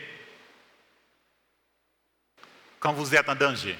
quand 2.78 2.92
vous 2.92 3.12
êtes 3.12 3.28
en 3.28 3.34
danger. 3.34 3.76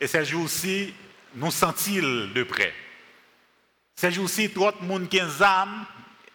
Et 0.00 0.06
ces 0.06 0.24
jours-ci, 0.24 0.94
nous 1.34 1.50
sentons 1.50 2.28
de 2.32 2.42
près. 2.44 2.72
Ces 4.00 4.12
jours-ci, 4.12 4.48
trop 4.50 4.70
de 4.70 4.86
monde 4.86 5.08
qui 5.08 5.18
âme 5.18 5.84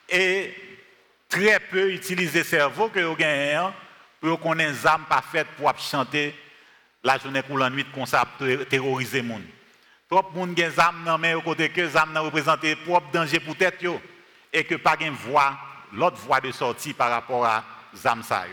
et 0.10 0.54
très 1.30 1.62
peu 1.62 1.94
utilisent 1.94 2.36
le 2.36 2.44
cerveau 2.44 2.90
que 2.90 3.00
vous 3.00 3.14
avez 3.14 3.54
hein, 3.54 3.74
pour 4.20 4.38
qu'on 4.42 4.60
ait 4.60 4.70
une 4.70 4.86
âme 4.86 5.06
parfaite 5.08 5.48
pour 5.56 5.74
chanter 5.80 6.36
la 7.02 7.18
journée 7.18 7.42
pour 7.42 7.58
la 7.58 7.70
nuit 7.70 7.86
ça 8.06 8.28
terroriser 8.70 9.22
les 9.22 9.30
gens. 9.30 9.40
Trop 10.10 10.30
de 10.30 10.38
monde 10.38 10.56
qui 10.56 10.64
ont 10.66 10.78
âme 10.78 11.04
dans 11.06 11.18
mais 11.18 11.34
côté 11.42 11.70
que 11.70 11.80
les 11.80 11.96
âmes 11.96 12.18
représentent 12.18 12.76
propre 12.84 13.10
danger 13.14 13.40
pour 13.40 13.56
tête 13.56 13.82
et 14.52 14.66
que 14.66 14.76
pas 14.76 14.98
une 15.00 15.12
voix, 15.12 15.58
l'autre 15.94 16.18
voie 16.18 16.42
de 16.42 16.52
sortie 16.52 16.94
par 16.94 17.12
rapport 17.12 17.46
à 17.46 17.64
âmes 18.04 18.24
ça. 18.24 18.44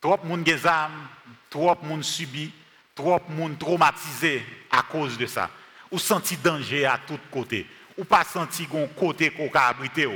Trop 0.00 0.16
de 0.16 0.28
monde 0.28 0.44
qui 0.44 0.54
ont 0.54 0.68
âme, 0.68 1.08
trop 1.50 1.74
de 1.74 1.84
monde 1.84 2.04
subi, 2.04 2.52
trop 2.94 3.18
de 3.28 3.34
monde 3.34 3.58
traumatisé 3.58 4.46
à 4.70 4.82
cause 4.82 5.18
de 5.18 5.26
ça. 5.26 5.50
Ou 5.90 5.98
senti 5.98 6.36
danger 6.36 6.86
à 6.86 7.00
tous 7.04 7.18
côtés 7.28 7.66
ou 7.98 8.04
pas 8.04 8.24
senti 8.24 8.66
qu'on 8.66 8.86
côté 8.88 9.30
qu'on 9.30 9.50
a 9.52 9.68
abrité. 9.68 10.08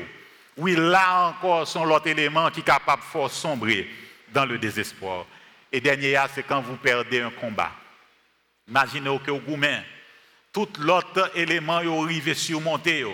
Oui, 0.56 0.74
là 0.76 1.28
encore 1.28 1.66
sont 1.66 1.84
l'autre 1.84 2.06
élément 2.06 2.50
qui 2.50 2.60
est 2.60 2.64
capable 2.64 3.02
de 3.02 3.28
sombrer 3.28 3.88
dans 4.32 4.44
le 4.44 4.58
désespoir. 4.58 5.26
Et 5.70 5.80
dernier, 5.80 6.18
c'est 6.34 6.42
quand 6.42 6.60
vous 6.62 6.76
perdez 6.76 7.20
un 7.20 7.30
combat. 7.30 7.72
Imaginez 8.68 9.18
que 9.24 9.30
vous 9.30 9.56
main, 9.56 9.82
tout 10.52 10.68
l'autre 10.78 11.30
élément 11.34 11.80
est 11.80 11.86
arrivé 11.86 12.34
surmonter, 12.34 13.04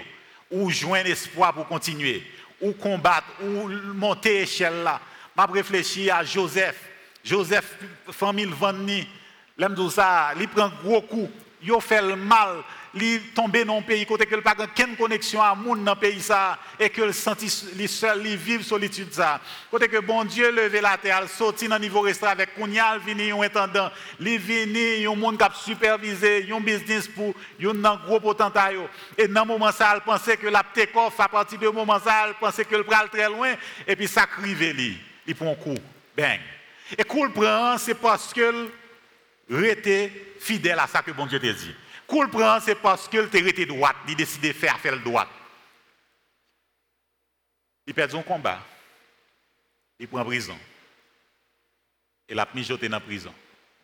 ou 0.51 0.71
joindre 0.71 1.11
espoir 1.11 1.53
pour 1.53 1.67
continuer, 1.67 2.23
ou 2.61 2.73
combattre, 2.73 3.27
ou 3.43 3.69
monter 3.95 4.41
l'échelle 4.41 4.83
là. 4.83 5.01
Je 5.37 5.53
réfléchi 5.53 6.11
à 6.11 6.23
Joseph. 6.23 6.77
Joseph, 7.25 7.77
famille 8.11 8.47
Vanni, 8.47 9.07
l'aime 9.57 9.77
ça, 9.91 10.33
il 10.39 10.49
prend 10.49 10.71
gros 10.83 11.03
coup, 11.03 11.31
il 11.63 11.81
fait 11.81 12.03
le 12.03 12.17
mal, 12.17 12.63
il 12.95 13.21
tomber 13.35 13.65
dans 13.65 13.79
un 13.79 13.83
pays 13.83 14.05
côté 14.05 14.27
que 14.27 14.37
pas 14.37 14.55
aucune 14.59 14.97
connexion 14.97 15.41
à 15.43 15.55
monde 15.55 15.85
dans 15.85 15.97
pays 15.97 16.21
ça 16.21 16.59
et 16.79 16.91
que 16.91 17.03
le 17.03 17.13
senti 17.13 17.51
les 17.77 17.87
seul 17.87 18.27
il 18.27 18.37
vivre 18.37 18.63
solitude 18.63 19.13
ça. 19.13 19.41
Côté 19.71 19.89
que 19.89 19.99
bon 19.99 20.25
Dieu 20.25 20.51
lever 20.51 20.81
la 20.81 20.99
terre, 20.99 21.27
sorti 21.29 21.69
dans 21.69 21.79
niveau 21.79 22.01
restaurant 22.01 22.33
avec 22.33 22.55
Kounyal 22.55 23.01
vini 23.01 23.31
un 23.31 23.41
intendant, 23.41 23.91
li 24.21 24.37
vini 24.37 25.07
un 25.07 25.15
monde 25.15 25.39
qui 25.39 25.45
a 25.45 25.51
supervisé 25.55 26.47
un 26.53 26.61
business 26.61 27.09
pour 27.09 27.35
un 27.63 27.97
gros 28.05 28.21
potentat 28.21 28.71
et 29.17 29.29
dans 29.29 29.47
moment 29.47 29.73
ça 29.73 29.95
il 29.95 30.03
pensait 30.03 30.37
que 30.37 30.49
la 30.49 30.63
take 30.75 30.93
off 30.95 31.19
à 31.19 31.29
partir 31.29 31.59
de 31.59 31.69
moment 31.69 31.99
ça 31.99 32.27
il 32.29 32.35
pensait 32.35 32.65
que 32.65 32.77
le 32.77 32.85
pral 32.85 33.09
très 33.09 33.29
loin 33.29 33.55
et 33.87 33.97
puis 33.97 34.09
ça 34.09 34.27
crivé 34.27 34.73
lui, 34.73 34.99
il 35.27 35.35
prend 35.35 35.53
un 35.53 35.55
coup. 35.55 35.75
Bang. 36.17 36.41
Et 36.99 37.05
coup 37.05 37.25
le 37.25 37.33
prend 37.33 37.79
c'est 37.79 37.95
parce 37.95 38.35
que 38.35 38.69
rester 39.49 40.35
fidèle 40.39 40.79
à 40.79 40.87
ça 40.87 41.01
que 41.01 41.11
bon 41.11 41.27
Dieu 41.27 41.39
te 41.39 41.47
dit. 42.13 42.19
Cool 42.19 42.31
prend, 42.31 42.61
c'est 42.61 42.75
parce 42.75 43.09
qu'il 43.09 43.29
t'a 43.29 43.39
été 43.39 43.67
droite, 43.67 43.97
il 44.09 44.17
décide 44.17 44.43
de 44.43 44.53
faire 44.53 44.79
faire 44.79 44.97
le 44.97 45.03
droit. 45.03 45.27
Il 47.87 47.95
perd 47.95 48.11
son 48.11 48.23
combat. 48.23 48.61
Il 49.99 50.09
prend 50.09 50.25
prison. 50.25 50.59
Et 52.29 52.35
la 52.35 52.47
mijoté 52.55 52.89
dans 52.89 52.97
la 52.97 53.01
prison. 53.01 53.35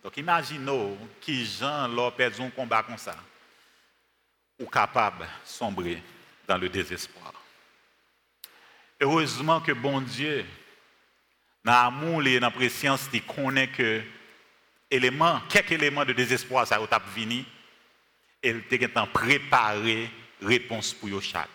Donc 0.03 0.15
imaginez 0.17 0.97
qui 1.19 1.45
gens 1.45 1.87
leur 1.87 2.15
perd 2.15 2.33
son 2.33 2.49
combat 2.49 2.83
comme 2.83 2.97
ça. 2.97 3.15
Ou 4.59 4.65
capable 4.65 5.21
de 5.23 5.29
sombrer 5.43 6.01
dans 6.47 6.57
le 6.57 6.69
désespoir. 6.69 7.33
Heureusement 9.01 9.61
que 9.61 9.71
bon 9.71 10.01
Dieu, 10.01 10.45
dans 11.63 11.71
l'amour 11.71 12.25
et 12.25 12.39
dans 12.39 12.47
la 12.47 12.51
préscience, 12.51 13.07
il 13.13 13.23
connaît 13.23 13.69
que 13.69 14.01
éléments, 14.89 15.41
quelques 15.47 15.71
éléments 15.73 16.05
de 16.05 16.13
désespoir, 16.13 16.67
ça 16.67 16.75
a 16.75 16.99
venu, 17.15 17.45
et 18.41 18.55
il 18.71 18.89
a 18.95 19.05
préparé 19.07 20.09
réponse 20.41 20.93
pour 20.93 21.09
eux 21.09 21.21
chaque. 21.21 21.49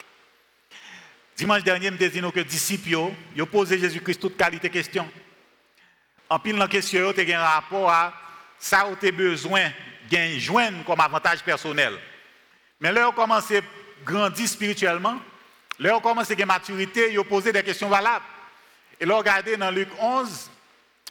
Dimanche 1.37 1.65
dernier, 1.65 1.91
je 1.91 2.07
dit 2.07 2.21
que 2.21 2.39
les 2.39 2.45
disciples 2.45 2.95
ont 2.97 3.47
posé 3.47 3.79
Jésus-Christ 3.79 4.21
toute 4.21 4.37
qualité 4.37 4.69
de 4.69 4.73
questions. 4.73 5.11
En 6.29 6.39
pile 6.39 6.55
il 6.55 7.29
y 7.29 7.33
a 7.33 7.41
un 7.41 7.45
rapport 7.45 7.91
à 7.91 8.13
ça 8.59 8.87
où 8.87 8.97
tu 8.97 9.11
besoin 9.11 9.71
de 10.11 10.39
joindre 10.39 10.85
comme 10.85 11.01
avantage 11.01 11.43
personnel. 11.43 11.99
Mais 12.81 12.93
là, 12.93 13.09
on 13.09 13.13
commence 13.13 13.51
à 13.51 13.61
grandir 14.05 14.49
spirituellement. 14.49 15.19
Là, 15.79 15.97
on 15.97 16.01
commence 16.01 16.31
à 16.31 16.47
maturité, 16.47 17.13
ils 17.13 17.19
ont 17.19 17.25
posé 17.25 17.53
des 17.53 17.63
questions 17.63 17.89
valables. 17.89 18.25
Et 19.01 19.07
là, 19.07 19.17
regardez 19.17 19.57
dans 19.57 19.71
Luc 19.71 19.89
11, 19.99 20.51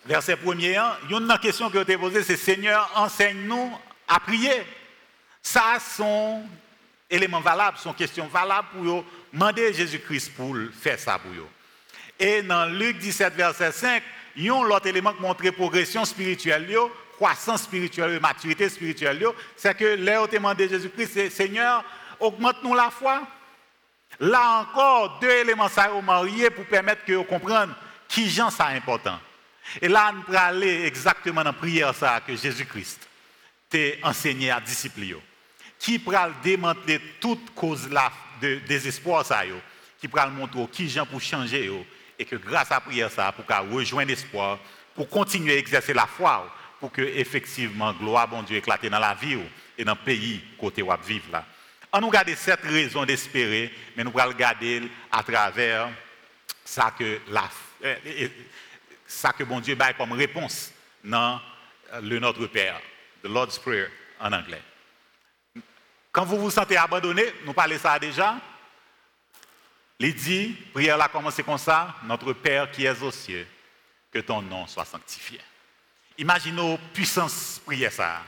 verset 0.06 0.36
1er, 0.36 0.80
une 1.10 1.38
question 1.42 1.70
que 1.70 1.78
vous 1.80 2.00
posée, 2.00 2.24
c'est 2.24 2.38
Seigneur, 2.38 2.90
enseigne-nous 2.96 3.78
à 4.08 4.20
prier. 4.22 4.64
Ça, 5.44 5.78
sont 5.80 6.42
éléments 7.10 7.42
valables, 7.42 7.78
sont 7.78 7.94
questions 7.94 8.28
valables 8.28 8.70
pour 8.74 9.06
demander 9.32 9.74
Jésus-Christ 9.74 10.34
pour 10.36 10.56
faire 10.82 10.98
ça 10.98 11.20
pour 11.20 11.32
eux. 11.32 11.48
Et 12.18 12.42
dans 12.42 12.66
Luc 12.66 12.98
17, 12.98 13.34
verset 13.36 13.72
5, 13.74 14.04
il 14.38 14.46
y 14.46 14.50
a 14.50 14.64
l'autre 14.64 14.88
élément 14.88 15.14
qui 15.14 15.22
montre 15.22 15.48
progression 15.52 16.06
spirituelle, 16.06 16.74
croissance 17.16 17.64
spirituelle, 17.64 18.20
maturité 18.20 18.70
spirituelle, 18.70 19.24
c'est 19.56 19.78
que 19.78 19.96
là, 19.96 20.26
demandé 20.28 20.68
Jésus-Christ, 20.68 21.30
Seigneur, 21.30 21.84
augmente-nous 22.20 22.74
la 22.74 22.90
foi. 22.90 23.28
Là 24.20 24.62
encore, 24.62 25.20
deux 25.20 25.30
éléments 25.30 25.70
ça 25.70 25.90
mariés 26.02 26.50
pour 26.50 26.66
permettre 26.66 27.04
que 27.04 27.14
vous 27.14 27.24
compreniez 27.24 27.74
qui 28.08 28.30
gens 28.30 28.50
ça 28.50 28.68
important. 28.68 29.20
Et 29.82 29.88
là, 29.88 30.14
nous 30.14 30.36
allons 30.36 30.58
aller 30.58 30.86
exactement 30.86 31.44
dans 31.44 31.50
la 31.50 31.54
prière 31.54 31.96
ça 31.96 32.22
que 32.26 32.36
Jésus-Christ 32.36 33.08
t'a 33.70 34.08
enseigné 34.08 34.52
à 34.52 34.60
disciples. 34.60 35.18
Qui 35.84 36.00
pourra 36.00 36.30
démanteler 36.42 37.02
toute 37.20 37.54
cause 37.54 37.90
de 38.42 38.56
désespoir 38.66 39.26
ça 39.26 39.42
qui 40.00 40.08
pourra 40.08 40.28
montrer 40.28 40.66
qui 40.72 40.88
gens 40.88 41.06
pour 41.06 41.20
changer 41.20 41.70
et 42.18 42.24
que 42.24 42.38
grâce 42.38 42.72
à 42.72 42.76
la 42.76 42.80
prière 42.80 43.12
ça 43.12 43.34
pour 43.34 43.46
rejoindre 43.70 44.08
l'espoir, 44.08 44.60
pour 44.96 45.10
continuer 45.10 45.56
à 45.56 45.58
exercer 45.58 45.94
la 45.94 46.08
foi 46.08 46.50
pour 46.80 46.90
que 46.90 47.02
effectivement 47.02 47.92
gloire 47.92 48.30
bon 48.30 48.44
Dieu 48.44 48.58
éclate 48.58 48.86
dans 48.86 49.00
la 49.00 49.14
vie 49.14 49.38
et 49.78 49.84
dans 49.84 49.94
le 49.94 50.06
pays 50.06 50.42
côté 50.58 50.82
où 50.82 50.90
vivre 51.06 51.30
là. 51.34 51.46
On 51.92 52.00
nous 52.00 52.10
garde 52.10 52.34
cette 52.34 52.62
raison 52.62 53.06
d'espérer, 53.06 53.70
mais 53.98 54.06
nous 54.06 54.12
allons 54.18 54.32
regarder 54.32 54.84
à 55.12 55.22
travers 55.22 55.90
ça 56.64 56.94
que 56.98 57.20
la 57.28 57.50
euh, 57.84 58.28
ça 59.06 59.34
que 59.34 59.44
bon 59.44 59.60
Dieu 59.60 59.76
baille 59.76 59.96
comme 59.96 60.14
réponse 60.14 60.72
dans 61.04 61.42
euh, 61.92 62.00
le 62.02 62.20
Notre 62.20 62.48
Père, 62.48 62.80
the 63.22 63.28
Lord's 63.28 63.60
Prayer 63.60 63.88
en 64.22 64.32
anglais. 64.32 64.62
Quand 66.14 66.26
vous 66.26 66.38
vous 66.38 66.52
sentez 66.52 66.78
abandonné, 66.78 67.26
nous 67.44 67.54
parlons 67.54 67.78
ça 67.80 67.98
déjà. 67.98 68.36
Il 69.98 70.14
dit, 70.14 70.56
prière 70.72 70.98
là 70.98 71.08
commence 71.08 71.42
comme 71.44 71.58
ça, 71.58 71.96
notre 72.04 72.34
Père 72.34 72.70
qui 72.70 72.86
es 72.86 73.02
aux 73.02 73.12
cieux, 73.12 73.48
que 74.12 74.20
ton 74.20 74.42
nom 74.42 74.68
soit 74.68 74.86
sanctifié. 74.86 75.42
Imaginez 76.18 76.78
puissance 76.94 77.60
prière 77.66 77.92
ça. 77.92 78.22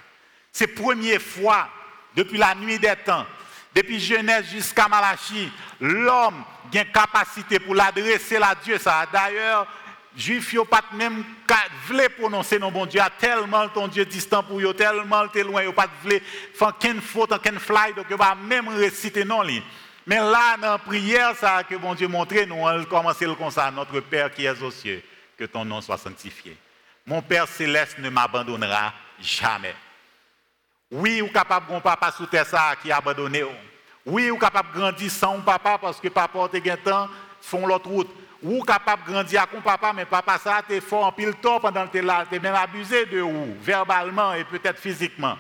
C'est 0.52 0.68
première 0.68 1.22
fois 1.22 1.70
depuis 2.16 2.40
la 2.40 2.56
nuit 2.56 2.80
des 2.80 2.96
temps, 3.06 3.28
depuis 3.76 4.00
Genèse 4.00 4.46
jusqu'à 4.50 4.88
Malachie, 4.88 5.52
l'homme 5.80 6.44
a 6.74 6.78
une 6.78 6.92
capacité 6.92 7.60
pour 7.60 7.76
l'adresser 7.76 8.38
à 8.38 8.56
Dieu 8.56 8.80
ça. 8.80 9.06
D'ailleurs, 9.12 9.68
Juifs 10.16 10.54
n'ont 10.54 10.66
pas 10.66 10.82
même 10.94 11.24
voulu 11.88 12.10
prononcer 12.18 12.58
non 12.58 12.72
bon 12.72 12.86
Dieu, 12.86 13.02
tellement 13.20 13.68
ton 13.68 13.88
Dieu 13.88 14.06
distant 14.06 14.44
pour 14.44 14.60
eux, 14.60 14.74
tellement 14.74 15.28
t'es 15.28 15.44
loin, 15.44 15.64
ils 15.64 15.74
pas 15.74 15.88
voulu 16.02 16.22
faire 16.54 16.78
qu'une 16.78 17.02
faute, 17.02 17.38
qu'une 17.42 17.60
fly, 17.60 17.94
donc 17.94 18.06
ils 18.10 18.16
pas 18.16 18.36
même 18.36 18.70
réciter 18.70 19.26
non 19.26 19.44
Mais 20.08 20.16
là, 20.16 20.56
dans 20.62 20.72
la 20.72 20.78
prière, 20.78 21.36
ça 21.36 21.64
que 21.64 21.76
bon 21.76 21.94
Dieu 21.96 22.08
montré, 22.08 22.46
nous 22.46 22.56
on 22.56 22.84
commence 22.86 23.18
comme 23.38 23.52
ça, 23.52 23.70
notre 23.72 24.00
Père 24.00 24.32
qui 24.32 24.46
est 24.46 24.62
aux 24.62 24.72
cieux, 24.72 25.04
que 25.38 25.44
ton 25.44 25.66
nom 25.66 25.82
soit 25.82 25.98
sanctifié. 25.98 26.56
Mon 27.06 27.22
Père 27.22 27.48
céleste 27.48 28.00
ne 28.00 28.10
m'abandonnera 28.10 28.94
jamais. 29.20 29.76
Oui, 30.92 31.22
ou 31.22 31.28
capable 31.28 31.72
mon 31.74 31.82
papa 31.82 32.12
sous 32.12 32.26
terre 32.26 32.46
ça 32.46 32.74
qui 32.82 32.90
abandonné. 32.90 33.44
Oui, 34.06 34.32
ou 34.32 34.38
capable 34.38 34.70
grandir 34.74 35.12
sans 35.12 35.42
papa 35.42 35.78
parce 35.78 36.00
que 36.00 36.08
papa 36.08 36.48
te 36.48 36.76
temps 36.76 37.10
font 37.42 37.68
l'autre 37.68 37.90
route 37.90 38.25
ou 38.44 38.64
capable 38.64 39.06
de 39.06 39.12
grandir 39.12 39.42
avec 39.44 39.64
papa, 39.64 39.94
mais 39.94 40.06
papa 40.06 40.38
ça, 40.38 40.62
tu 40.68 40.80
fort 40.82 41.06
en 41.06 41.12
pile 41.12 41.36
temps 41.36 41.60
pendant 41.60 41.88
que 41.88 41.94
tu 41.94 41.98
es 42.00 42.02
là, 42.02 42.26
tu 42.30 42.36
es 42.36 42.40
même 42.40 42.56
abusé 42.56 43.06
de 43.06 43.20
vous, 43.20 43.56
verbalement 43.62 44.34
et 44.34 44.44
peut-être 44.44 44.80
physiquement. 44.80 45.38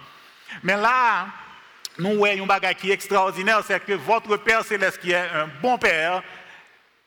Mais 0.64 0.76
là, 0.76 1.28
nous 1.98 2.18
voyons 2.18 2.44
un 2.44 2.48
bagage 2.48 2.76
qui 2.76 2.90
est 2.90 2.94
extraordinaire, 2.94 3.62
c'est 3.66 3.84
que 3.84 3.94
votre 3.94 4.38
Père 4.38 4.64
Céleste, 4.64 5.00
qui 5.00 5.12
est 5.12 5.16
un 5.16 5.48
bon 5.62 5.78
Père, 5.78 6.22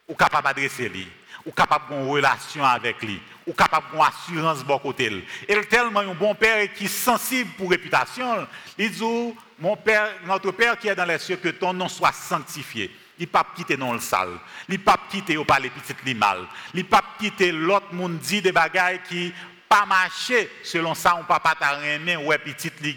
est 0.09 0.14
capable 0.14 0.44
d'adresser 0.44 0.88
lui, 0.88 1.09
ou 1.44 1.53
capable 1.53 1.92
une 1.92 2.09
relation 2.09 2.64
avec 2.64 3.03
lui, 3.03 3.20
ou 3.46 3.53
capable 3.53 3.87
d'avoir 3.90 4.12
une 4.29 4.38
assurance 4.38 4.64
de 4.64 4.79
côté. 4.79 5.24
Et 5.46 5.61
tellement 5.66 6.01
un 6.01 6.14
bon 6.14 6.35
Père 6.35 6.72
qui 6.72 6.85
est 6.85 6.88
sensible 6.88 7.51
pour 7.57 7.70
réputation, 7.70 8.46
il 8.77 8.90
dit, 8.90 9.35
mon 9.59 9.77
Père, 9.77 10.11
notre 10.24 10.51
Père 10.53 10.79
qui 10.79 10.88
est 10.88 10.94
dans 10.94 11.05
les 11.05 11.18
cieux, 11.18 11.37
que 11.37 11.48
ton 11.48 11.72
nom 11.72 11.88
soit 11.88 12.12
sanctifié. 12.12 12.90
Il 13.18 13.22
ne 13.22 13.26
pas 13.26 13.46
quitter 13.54 13.76
dans 13.76 13.92
le 13.92 13.98
sale. 13.98 14.38
Il 14.68 14.74
ne 14.74 14.78
pas 14.78 14.98
quitter 15.11 15.37
au 15.37 15.44
parler 15.44 15.70
petit 15.70 15.94
li 16.04 16.14
mal. 16.14 16.46
Il 16.74 16.81
ne 16.81 16.85
pas 16.85 17.02
quitter 17.18 17.50
l'autre 17.50 17.92
monde 17.92 18.18
dit 18.18 18.40
des 18.40 18.52
bagailles 18.52 19.00
qui 19.09 19.33
pas 19.68 19.85
marché 19.85 20.50
selon 20.62 20.94
ça 20.94 21.16
on 21.16 21.24
papa 21.24 21.54
t'a 21.54 21.76
remis 21.76 22.16
ou 22.16 22.31
petit 22.44 22.70
li 22.81 22.96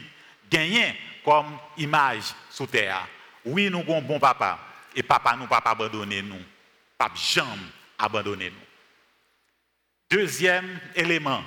gagné 0.49 0.95
comme 1.23 1.57
image 1.77 2.33
sous 2.49 2.67
terre. 2.67 3.07
Oui, 3.45 3.69
nous 3.69 3.79
avons 3.79 3.97
un 3.97 4.01
bon 4.01 4.19
papa 4.19 4.59
et 4.95 5.03
papa 5.03 5.35
nous 5.35 5.47
pas 5.47 5.61
abandonner 5.65 6.21
nous. 6.21 6.41
Pas 6.97 7.11
jamais 7.15 7.49
abandonner 7.97 8.51
nous. 8.51 10.17
Deuxième 10.17 10.79
élément, 10.95 11.41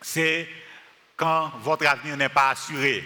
c'est 0.00 0.48
quand 1.16 1.52
votre 1.60 1.86
avenir 1.86 2.16
n'est 2.16 2.28
pas 2.28 2.50
assuré. 2.50 3.04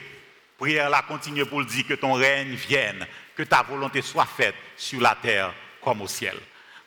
Prière 0.59 0.91
là 0.91 1.03
continue 1.03 1.47
pour 1.47 1.65
dire 1.65 1.87
que 1.87 1.95
ton 1.95 2.13
règne 2.13 2.55
vienne 2.55 3.07
que 3.37 3.43
ta 3.43 3.63
volonté 3.63 4.03
soit 4.03 4.27
faite 4.27 4.55
sur 4.77 5.01
la 5.01 5.17
terre 5.21 5.53
comme 5.83 6.03
au 6.03 6.07
ciel. 6.07 6.37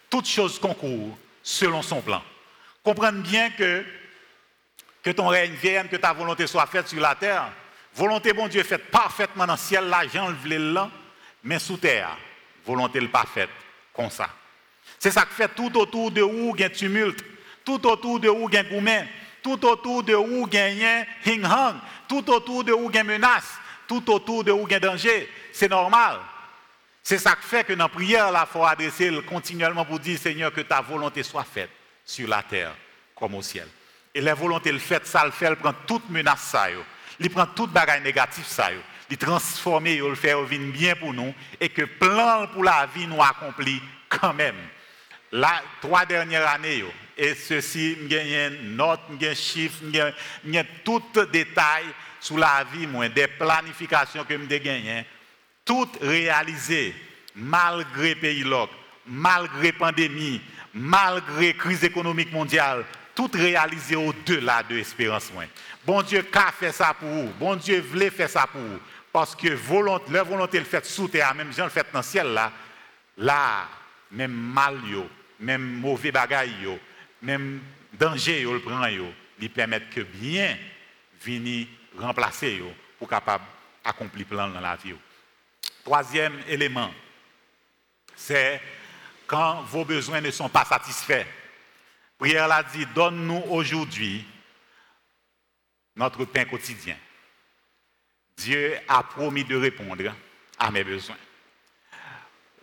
Toutes 0.10 0.28
choses 0.28 0.60
concourent 0.60 1.18
selon 1.42 1.82
son 1.82 2.02
plan. 2.02 2.24
Comprenez 2.84 3.22
bien 3.22 3.50
que, 3.52 3.86
que 5.02 5.10
ton 5.12 5.28
règne 5.28 5.54
vienne, 5.54 5.90
que 5.90 5.96
ta 5.96 6.14
volonté 6.14 6.48
soit 6.48 6.66
faite 6.68 6.88
sur 6.88 7.02
la 7.02 7.16
terre. 7.16 7.52
Volonté, 7.96 8.34
bon 8.34 8.48
Dieu, 8.48 8.64
faite 8.64 8.90
parfaitement 8.90 9.46
dans 9.46 9.54
le 9.54 9.60
ciel, 9.60 9.86
l'argent, 9.86 10.34
le 10.46 10.74
là, 10.74 10.90
mais 11.44 11.60
sous 11.60 11.78
terre, 11.78 12.18
volonté 12.66 13.00
le 13.00 13.08
parfaite, 13.08 13.50
comme 13.94 14.10
ça. 14.10 14.30
C'est 15.00 15.12
ça 15.12 15.26
qui 15.26 15.34
fait 15.34 15.50
tout 15.50 15.78
autour 15.78 16.12
de 16.12 16.22
où 16.22 16.54
il 16.56 16.62
y 16.62 16.64
a 16.64 16.70
tumulte, 16.70 17.24
tout 17.64 17.86
autour 17.88 18.20
de 18.20 18.30
où 18.30 18.48
il 18.50 18.56
y 18.56 18.58
a 18.58 18.64
gourmet, 18.64 19.08
tout 19.42 19.66
autour 19.66 20.04
de 20.04 20.16
où 20.16 20.48
il 20.48 20.54
y 20.54 20.86
a 20.86 21.06
hing-hang, 21.26 21.76
tout 22.08 22.30
autour 22.32 22.64
de 22.64 22.74
où 22.74 22.90
il 22.90 22.96
y 22.96 23.00
a 23.00 23.04
menace, 23.04 23.54
tout 23.88 24.10
autour 24.10 24.44
de 24.44 24.52
où 24.52 24.66
il 24.68 24.72
y 24.72 24.76
a 24.76 24.80
danger. 24.80 25.30
C'est 25.52 25.70
normal. 25.70 26.20
C'est 27.04 27.18
ça 27.18 27.36
qui 27.36 27.48
fait 27.48 27.66
que 27.66 27.74
dans 27.74 27.86
la 27.86 27.90
prière, 27.90 28.30
il 28.32 28.52
faut 28.52 28.64
adresser 28.64 29.12
continuellement 29.28 29.84
pour 29.84 30.00
dire 30.00 30.18
Seigneur, 30.18 30.54
que 30.54 30.62
ta 30.62 30.80
volonté 30.80 31.22
soit 31.22 31.44
faite 31.44 31.70
sur 32.06 32.30
la 32.30 32.42
terre 32.42 32.74
comme 33.14 33.36
au 33.36 33.42
ciel. 33.42 33.68
Et 34.16 34.22
la 34.22 34.34
volonté 34.34 34.72
le 34.72 34.80
fait, 34.80 35.06
ça 35.06 35.26
le 35.26 35.32
fait, 35.32 35.46
elle 35.46 35.58
prend 35.58 35.74
toute 35.86 36.10
menace, 36.10 36.42
ça, 36.42 36.68
il 37.20 37.30
prend 37.30 37.46
toute 37.48 37.72
bagaille 37.72 38.02
négative, 38.02 38.46
ça, 38.46 38.70
il 39.10 39.18
transformer, 39.18 39.96
il 39.96 40.02
le 40.02 40.14
venir 40.14 40.72
bien 40.72 40.96
pour 40.96 41.14
nous, 41.14 41.34
et 41.60 41.70
que 41.70 41.84
plan 41.84 42.48
pour 42.48 42.64
la 42.64 42.88
vie 42.96 43.06
nous 43.06 43.22
accomplit 43.22 43.82
quand 44.08 44.34
même. 44.34 44.56
La 45.32 45.62
trois 45.82 46.06
dernières 46.06 46.48
années, 46.48 46.86
et 47.18 47.36
ceci, 47.36 47.98
j'ai 48.10 48.48
une 48.48 48.76
note, 48.76 49.02
j'ai 49.20 49.36
chiffre, 49.36 49.84
j'ai 49.92 50.64
tout 50.84 51.04
détail 51.32 51.86
sur 52.20 52.38
la 52.38 52.64
vie, 52.72 52.88
moi, 52.88 53.10
des 53.10 53.28
planifications 53.28 54.24
que 54.24 54.36
j'ai 54.50 54.60
gagnées, 54.60 55.06
toutes 55.66 55.98
réalisées 56.02 56.94
malgré 57.36 58.16
pays 58.16 58.44
loc, 58.44 58.70
malgré 59.06 59.72
pandémie, 59.72 60.42
malgré 60.74 61.54
crise 61.54 61.84
économique 61.84 62.32
mondiale, 62.32 62.86
toutes 63.16 63.36
réalisées 63.36 63.96
au-delà 63.96 64.64
de 64.64 64.76
l'espérance. 64.76 65.32
Bon 65.86 66.02
Dieu, 66.02 66.24
qu'a 66.24 66.52
fait 66.52 66.72
ça 66.72 66.94
pour 66.94 67.10
vous? 67.10 67.32
Bon 67.40 67.56
Dieu 67.56 67.82
voulait 67.82 68.10
faire 68.10 68.30
ça 68.30 68.48
pour 68.52 68.62
vous. 68.62 68.80
Parce 69.12 69.36
que 69.36 69.50
leur 69.50 70.26
volonté 70.26 70.58
le 70.58 70.66
fait 70.66 70.86
sous 70.86 71.08
terre, 71.08 71.36
même 71.36 71.54
gens 71.54 71.66
le 71.66 71.70
fait 71.70 71.86
dans 71.94 72.00
le 72.00 72.04
ciel 72.04 72.28
là, 72.34 72.52
là, 73.18 73.68
même 74.12 74.32
mal, 74.32 74.80
même 75.40 75.62
mauvais 75.62 76.12
bagaille, 76.12 76.80
même 77.22 77.62
danger, 77.94 78.42
yo, 78.42 78.54
le 78.54 78.60
prend, 78.60 78.86
yo, 78.88 79.06
lui 79.40 79.50
que 79.50 80.02
bien 80.02 80.58
venir 81.24 81.68
remplacer 82.00 82.56
yo, 82.56 82.74
pour 82.98 83.08
capable 83.08 83.44
accomplir 83.84 84.26
plan 84.26 84.48
dans 84.50 84.60
la 84.60 84.76
vie. 84.76 84.96
Troisième 85.84 86.42
élément, 86.48 86.92
c'est 88.16 88.62
quand 89.28 89.64
vos 89.64 89.84
besoins 89.84 90.22
ne 90.22 90.32
sont 90.32 90.50
pas 90.50 90.66
satisfaits. 90.66 91.26
Prière 92.18 92.48
l'a 92.48 92.64
dit, 92.64 92.86
donne-nous 92.88 93.44
aujourd'hui 93.50 94.26
notre 95.96 96.24
pain 96.26 96.46
quotidien. 96.46 96.96
Dieu 98.38 98.78
a 98.88 99.04
promis 99.04 99.44
de 99.44 99.56
répondre 99.56 100.14
à 100.58 100.72
mes 100.72 100.84
besoins. 100.84 101.18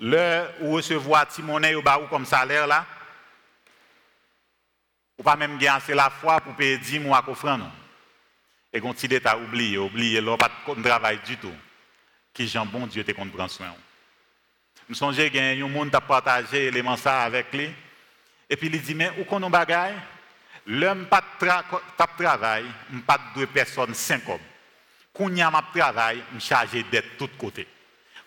L'heure 0.00 0.54
où 0.62 0.72
recevoir 0.72 1.28
Timonet 1.28 1.74
au 1.74 1.83
barou 1.83 2.06
comme 2.06 2.24
salaire 2.24 2.66
là, 2.66 2.87
ou 5.18 5.22
pas 5.22 5.37
même 5.37 5.59
gagner 5.59 5.68
assez 5.68 5.94
la 5.94 6.09
foi 6.09 6.40
pour 6.40 6.54
payer 6.56 6.78
10 6.78 7.00
mois 7.00 7.18
à 7.18 7.24
Et 8.72 8.80
quand 8.80 8.94
tu 8.94 9.20
as 9.22 9.37
oublié, 9.37 9.76
oublié, 9.76 10.22
là, 10.22 10.38
pas 10.38 10.50
de 10.74 10.83
travail 10.83 11.20
du 11.26 11.37
tout. 11.37 11.54
Qui 12.33 12.47
Jean 12.47 12.66
bon 12.66 12.87
Dieu 12.87 13.05
te 13.05 13.12
compte 13.12 13.33
prendre 13.33 13.51
soin. 13.51 13.75
Je 14.88 14.95
songe 14.95 15.16
qu'il 15.16 15.37
y 15.37 15.38
a 15.38 15.64
un 15.64 15.69
monde 15.69 15.90
qui 15.90 15.97
partagé 16.07 16.71
l'élément 16.71 16.97
ça 16.97 17.23
avec 17.23 17.53
lui. 17.53 17.71
Et 18.49 18.57
puis 18.57 18.69
il 18.73 18.83
dit, 18.83 18.95
mais 18.95 19.12
où 19.19 19.25
qu'on 19.25 19.43
a 19.43 19.49
bagaille? 19.49 19.95
L'homme 20.66 21.07
pas 21.07 21.21
de 21.21 22.16
travail, 22.16 22.64
pas 23.07 23.19
de 23.19 23.40
deux 23.40 23.47
personnes, 23.47 23.95
cinq 23.95 24.29
hommes. 24.29 24.40
Quand 25.12 25.29
y 25.29 25.43
a 25.43 25.51
travail, 25.73 26.23
je 26.35 26.40
chargé 26.40 26.83
d'être 26.85 27.12
de 27.12 27.27
tous 27.27 27.37
côtés. 27.37 27.66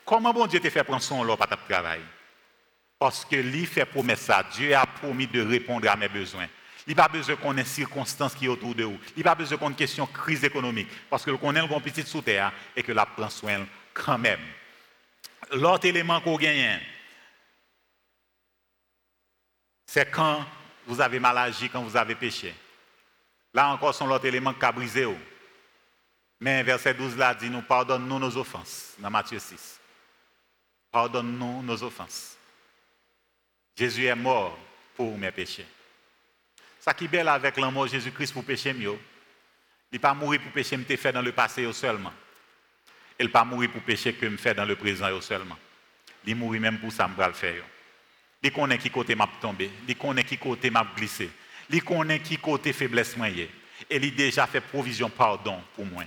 Comment 0.05 0.33
bon 0.33 0.47
Dieu 0.47 0.59
te 0.59 0.69
fait 0.69 0.83
prendre 0.83 1.01
son 1.01 1.23
lot 1.23 1.37
pas 1.37 1.47
de 1.47 1.55
travail? 1.67 2.01
Parce 2.99 3.25
que 3.25 3.35
lui 3.35 3.65
fait 3.65 3.85
promesse 3.85 4.21
ça. 4.21 4.43
Dieu 4.53 4.75
a 4.75 4.85
promis 4.85 5.27
de 5.27 5.41
répondre 5.41 5.89
à 5.89 5.95
mes 5.95 6.09
besoins. 6.09 6.47
Il 6.85 6.95
n'a 6.95 7.03
pas 7.03 7.09
besoin 7.09 7.35
qu'on 7.37 7.55
ait 7.57 7.63
circonstances 7.63 8.35
qui 8.35 8.45
sont 8.45 8.51
autour 8.51 8.75
de 8.75 8.83
vous. 8.83 8.99
Il 9.15 9.23
n'a 9.23 9.31
pas 9.31 9.35
besoin 9.35 9.57
qu'on 9.57 9.67
ait 9.67 9.71
une 9.71 9.75
question 9.75 10.05
de 10.05 10.11
crise 10.11 10.43
économique. 10.43 10.89
Parce 11.09 11.23
que 11.23 11.31
le 11.31 11.37
connaît 11.37 11.61
le 11.61 11.79
petit 11.79 12.03
sous 12.03 12.21
terre 12.21 12.51
et 12.75 12.83
que 12.83 12.91
la 12.91 13.05
prend 13.05 13.29
soin 13.29 13.65
quand 13.93 14.17
même. 14.17 14.41
L'autre 15.51 15.85
élément 15.85 16.19
qu'on 16.21 16.37
gagne, 16.37 16.79
c'est 19.85 20.09
quand 20.09 20.45
vous 20.87 20.99
avez 20.99 21.19
mal 21.19 21.37
agi, 21.37 21.69
quand 21.69 21.83
vous 21.83 21.95
avez 21.95 22.15
péché. 22.15 22.53
Là 23.53 23.69
encore, 23.69 23.93
sont 23.93 24.07
l'autre 24.07 24.25
élément 24.25 24.53
qui 24.53 24.65
a 24.65 24.71
brisé. 24.71 25.07
Mais 26.39 26.63
verset 26.63 26.93
12 26.93 27.15
là 27.17 27.33
dit, 27.35 27.49
nous 27.49 27.61
pardonne-nous 27.61 28.19
nos 28.19 28.37
offenses, 28.37 28.95
dans 28.97 29.09
Matthieu 29.09 29.39
6. 29.39 29.79
Pardonne-nous 30.91 31.61
nos 31.61 31.83
offenses. 31.83 32.35
Jésus 33.75 34.05
est 34.05 34.15
mort 34.15 34.57
pour 34.95 35.17
mes 35.17 35.31
péchés. 35.31 35.65
Ça 36.79 36.93
qui 36.93 37.05
est 37.05 37.07
belle 37.07 37.29
avec 37.29 37.57
l'amour 37.57 37.85
de 37.85 37.91
Jésus-Christ 37.91 38.33
pour 38.33 38.43
pécher 38.43 38.73
mieux. 38.73 38.97
Il 39.91 39.95
n'est 39.95 39.99
pas 39.99 40.13
mourir 40.13 40.41
pour 40.41 40.51
pécher 40.51 40.75
me 40.75 40.83
fait 40.83 41.11
dans 41.11 41.21
le 41.21 41.31
passé 41.31 41.71
seulement. 41.71 42.11
Il 43.19 43.29
pas 43.29 43.43
mourir 43.43 43.71
pour 43.71 43.81
pécher 43.81 44.13
que 44.13 44.25
me 44.25 44.37
fait 44.37 44.53
dans 44.53 44.65
le 44.65 44.75
présent 44.75 45.07
seulement. 45.21 45.57
Il 46.25 46.35
mourir 46.35 46.61
même 46.61 46.79
pour 46.79 46.91
ça, 46.91 47.07
me 47.07 47.25
le 47.25 47.33
faire. 47.33 47.63
Connaît 48.51 48.77
qui 48.77 48.89
côté 48.89 49.15
m'a 49.15 49.29
tombé, 49.39 49.71
il 49.87 49.95
connaît 49.95 50.23
qui 50.23 50.37
côté 50.37 50.69
m'a 50.69 50.85
glissé, 50.95 51.29
il 51.69 51.83
connaît 51.83 52.19
qui 52.19 52.37
côté 52.37 52.73
faiblesse 52.73 53.15
moi 53.15 53.29
Et 53.29 53.47
il 53.89 54.15
déjà 54.15 54.45
fait 54.47 54.59
provision 54.59 55.09
pardon 55.09 55.61
pour 55.75 55.85
moi. 55.85 56.03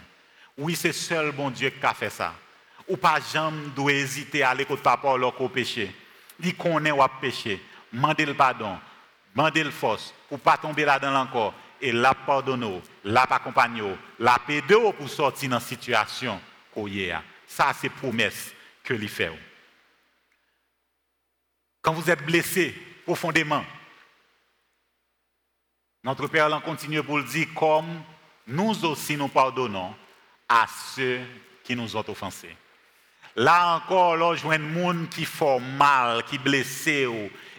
Oui, 0.59 0.75
c'est 0.77 0.92
seul 0.92 1.33
bon 1.33 1.51
Dieu 1.51 1.71
qui 1.71 1.85
a 1.85 1.95
fait 1.95 2.11
ça. 2.11 2.35
Ou 2.88 2.97
pas 2.97 3.19
jamais 3.33 3.69
doit 3.75 3.92
hésiter 3.92 4.42
à 4.42 4.51
aller 4.51 4.64
côté 4.64 4.83
papa 4.83 5.09
au 5.09 5.49
péché. 5.49 5.90
Il 6.40 6.55
connaît 6.55 6.92
ou 6.92 7.03
a 7.03 7.09
péché, 7.09 7.62
mandez 7.92 8.27
le 8.27 8.35
pardon, 8.35 8.79
mandez 9.35 9.64
le 9.64 9.71
force 9.71 10.12
pour 10.29 10.38
pas 10.38 10.59
tomber 10.59 10.85
là-dedans 10.85 11.23
encore 11.23 11.55
et 11.81 11.92
la 11.92 12.14
pardonner, 12.14 12.83
la 13.05 13.23
accompagner, 13.23 13.97
la 14.19 14.38
pédo 14.47 14.92
pour 14.92 15.09
sortir 15.09 15.49
dans 15.49 15.57
la 15.57 15.61
situation 15.61 16.38
a. 16.77 17.23
Ça 17.47 17.73
c'est 17.79 17.89
promesse 17.89 18.53
que 18.83 18.95
lui 18.95 19.09
fait. 19.09 19.33
Quand 21.83 21.93
vous 21.93 22.11
êtes 22.11 22.25
blessé 22.25 22.75
profondément, 23.05 23.65
notre 26.03 26.29
Père 26.29 26.49
l'en 26.49 26.61
continue 26.61 27.03
pour 27.03 27.19
le 27.19 27.25
dire 27.25 27.49
comme 27.55 28.03
nous 28.47 28.85
aussi 28.85 29.17
nous 29.17 29.29
pardonnons 29.29 29.95
à 30.49 30.67
ceux 30.95 31.21
qui 31.65 31.75
nous 31.75 31.97
ont 31.97 32.05
offensés. 32.09 32.57
Là 33.35 33.77
encore, 33.77 34.17
là, 34.17 34.35
je 34.35 34.43
vois 34.43 34.57
monde 34.57 35.09
qui 35.11 35.25
fait 35.25 35.61
mal, 35.61 36.25
qui 36.25 36.39
blessé 36.39 37.07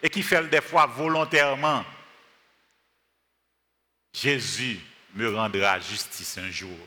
et 0.02 0.10
qui 0.10 0.24
fait 0.24 0.50
des 0.50 0.62
fois 0.62 0.88
volontairement. 0.88 1.86
Jésus 4.12 4.80
me 5.14 5.36
rendra 5.36 5.80
justice 5.80 6.38
un 6.40 6.50
jour. 6.50 6.78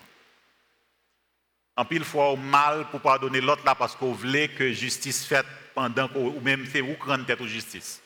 En 1.81 1.87
pile 1.87 2.05
fois, 2.05 2.37
mal 2.37 2.85
pour 2.91 3.01
pardonner 3.01 3.41
l'autre 3.41 3.65
là 3.65 3.75
parce 3.75 3.97
qu'on 3.97 4.13
voulait 4.13 4.49
que 4.49 4.71
justice 4.71 5.25
faite 5.25 5.47
pendant 5.75 6.09
qu'on, 6.09 6.27
ou 6.27 6.39
même 6.43 6.67
c'est 6.71 6.83
où 6.83 6.93
prendre 6.93 7.25
tête 7.25 7.41
aux 7.41 7.47
justice. 7.47 8.03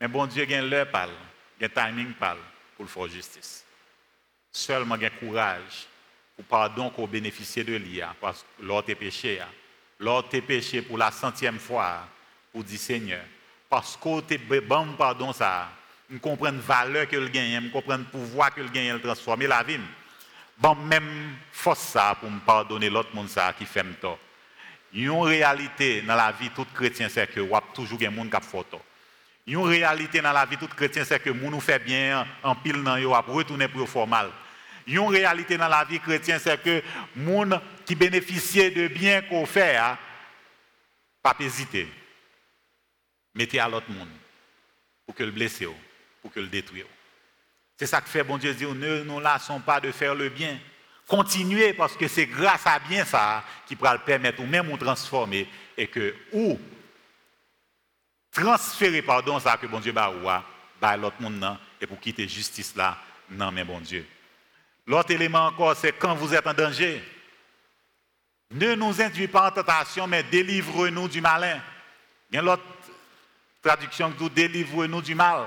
Mais 0.00 0.06
bon 0.06 0.24
Dieu, 0.26 0.46
il 0.48 0.54
a 0.54 0.62
l'heure 0.62 0.88
parle, 0.88 1.10
il 1.60 1.68
timing 1.68 2.12
parle 2.12 2.38
pour 2.76 2.88
faire 2.88 3.08
justice. 3.08 3.64
Seulement, 4.52 4.94
il 4.94 5.10
courage 5.18 5.88
pour 6.36 6.44
pardon 6.44 6.88
qu'on 6.90 7.08
bénéficie 7.08 7.64
de 7.64 7.74
l'IA 7.74 8.14
parce 8.20 8.42
que 8.42 8.64
l'autre 8.64 8.90
est 8.90 8.94
péché. 8.94 9.40
L'autre 9.98 10.28
est 10.34 10.40
péché 10.40 10.80
pour 10.80 10.96
la 10.96 11.10
centième 11.10 11.58
fois 11.58 12.06
pour 12.52 12.62
dire 12.62 12.78
Seigneur. 12.78 13.24
Parce 13.68 13.96
que 13.96 14.20
tu 14.20 14.60
bon 14.60 14.92
pardon 14.96 15.32
ça. 15.32 15.72
Je 16.08 16.18
comprends 16.18 16.52
la 16.52 16.52
valeur 16.52 17.08
que 17.08 17.16
le 17.16 17.26
gagne, 17.26 17.64
je 17.64 17.68
comprends 17.72 17.96
le 17.96 18.04
pouvoir 18.04 18.54
que 18.54 18.60
le 18.60 18.68
gagne, 18.68 18.92
de 18.92 18.98
transformer 18.98 19.48
la 19.48 19.64
vie. 19.64 19.80
Bon, 20.58 20.74
même 20.74 21.36
force 21.52 21.80
ça 21.80 22.16
pour 22.18 22.30
me 22.30 22.40
pardonner 22.40 22.88
l'autre 22.88 23.14
monde 23.14 23.28
ça 23.28 23.52
qui 23.56 23.66
fait 23.66 23.84
tort. 24.00 24.18
Une 24.92 25.10
réalité 25.10 26.00
dans 26.02 26.14
la 26.14 26.32
vie 26.32 26.50
tout 26.50 26.66
chrétien, 26.74 27.08
c'est 27.08 27.26
que 27.26 27.40
a 27.40 27.60
toujours 27.74 27.98
des 27.98 28.06
gens 28.06 28.24
qui 28.24 28.46
font 28.46 28.62
tort. 28.62 28.84
Une 29.46 29.58
réalité 29.58 30.20
dans 30.20 30.32
la 30.32 30.46
vie 30.46 30.56
tout 30.56 30.66
chrétien, 30.66 31.04
c'est 31.04 31.20
que 31.20 31.30
nous 31.30 31.50
nous 31.50 31.60
fait 31.60 31.78
bien 31.78 32.26
en 32.42 32.54
pile 32.54 32.82
dans 32.82 32.96
yo, 32.96 33.12
retourner 33.12 33.68
pour 33.68 33.88
formal. 33.88 34.30
Une 34.86 35.00
réalité 35.00 35.56
dans 35.58 35.68
la 35.68 35.84
vie 35.84 36.00
chrétienne, 36.00 36.40
c'est 36.42 36.60
que 36.62 36.82
gens 37.16 37.60
qui 37.84 37.94
bénéficient 37.94 38.70
de 38.70 38.88
bien 38.88 39.22
qu'on 39.22 39.44
fait, 39.44 39.76
hein, 39.76 39.98
pas 41.22 41.36
hésiter. 41.40 41.88
Mettez 43.34 43.60
à 43.60 43.68
l'autre 43.68 43.90
monde 43.90 44.08
pour 45.04 45.14
que 45.14 45.24
le 45.24 45.30
blesse, 45.30 45.62
pour 46.22 46.32
que 46.32 46.40
le 46.40 46.46
détruise. 46.46 46.84
C'est 47.76 47.86
ça 47.86 48.00
que 48.00 48.08
fait 48.08 48.24
bon 48.24 48.38
Dieu 48.38 48.54
dit, 48.54 48.64
ne 48.66 49.02
nous 49.02 49.20
lassons 49.20 49.60
pas 49.60 49.80
de 49.80 49.92
faire 49.92 50.14
le 50.14 50.28
bien. 50.28 50.58
Continuez 51.06 51.72
parce 51.74 51.96
que 51.96 52.08
c'est 52.08 52.26
grâce 52.26 52.66
à 52.66 52.78
bien 52.78 53.04
ça 53.04 53.44
qui 53.66 53.76
pourra 53.76 53.94
le 53.94 54.00
permettre 54.00 54.40
ou 54.40 54.46
même 54.46 54.68
nous 54.68 54.76
transformer 54.76 55.48
et 55.76 55.86
que 55.86 56.14
ou 56.32 56.58
transférer 58.32 59.02
pardon 59.02 59.38
ça 59.38 59.56
que 59.56 59.66
bon 59.66 59.78
Dieu 59.78 59.92
va 59.92 60.12
bah 60.80 60.96
l'autre 60.96 61.20
monde 61.20 61.56
et 61.80 61.86
pour 61.86 62.00
quitter 62.00 62.26
justice 62.26 62.74
là 62.74 62.98
non 63.30 63.52
mais 63.52 63.62
bon 63.62 63.78
Dieu. 63.80 64.04
L'autre 64.86 65.12
élément 65.12 65.46
encore 65.46 65.76
c'est 65.76 65.92
quand 65.92 66.14
vous 66.16 66.34
êtes 66.34 66.46
en 66.46 66.54
danger. 66.54 67.02
Ne 68.50 68.74
nous 68.74 69.00
induis 69.00 69.28
pas 69.28 69.48
en 69.48 69.50
tentation 69.52 70.08
mais 70.08 70.24
délivre-nous 70.24 71.08
du 71.08 71.20
malin. 71.20 71.60
Il 72.30 72.36
y 72.36 72.38
a 72.38 72.42
l'autre 72.42 72.64
traduction 73.62 74.10
qui 74.10 74.24
dit 74.24 74.30
délivre-nous 74.30 75.02
du 75.02 75.14
mal. 75.14 75.46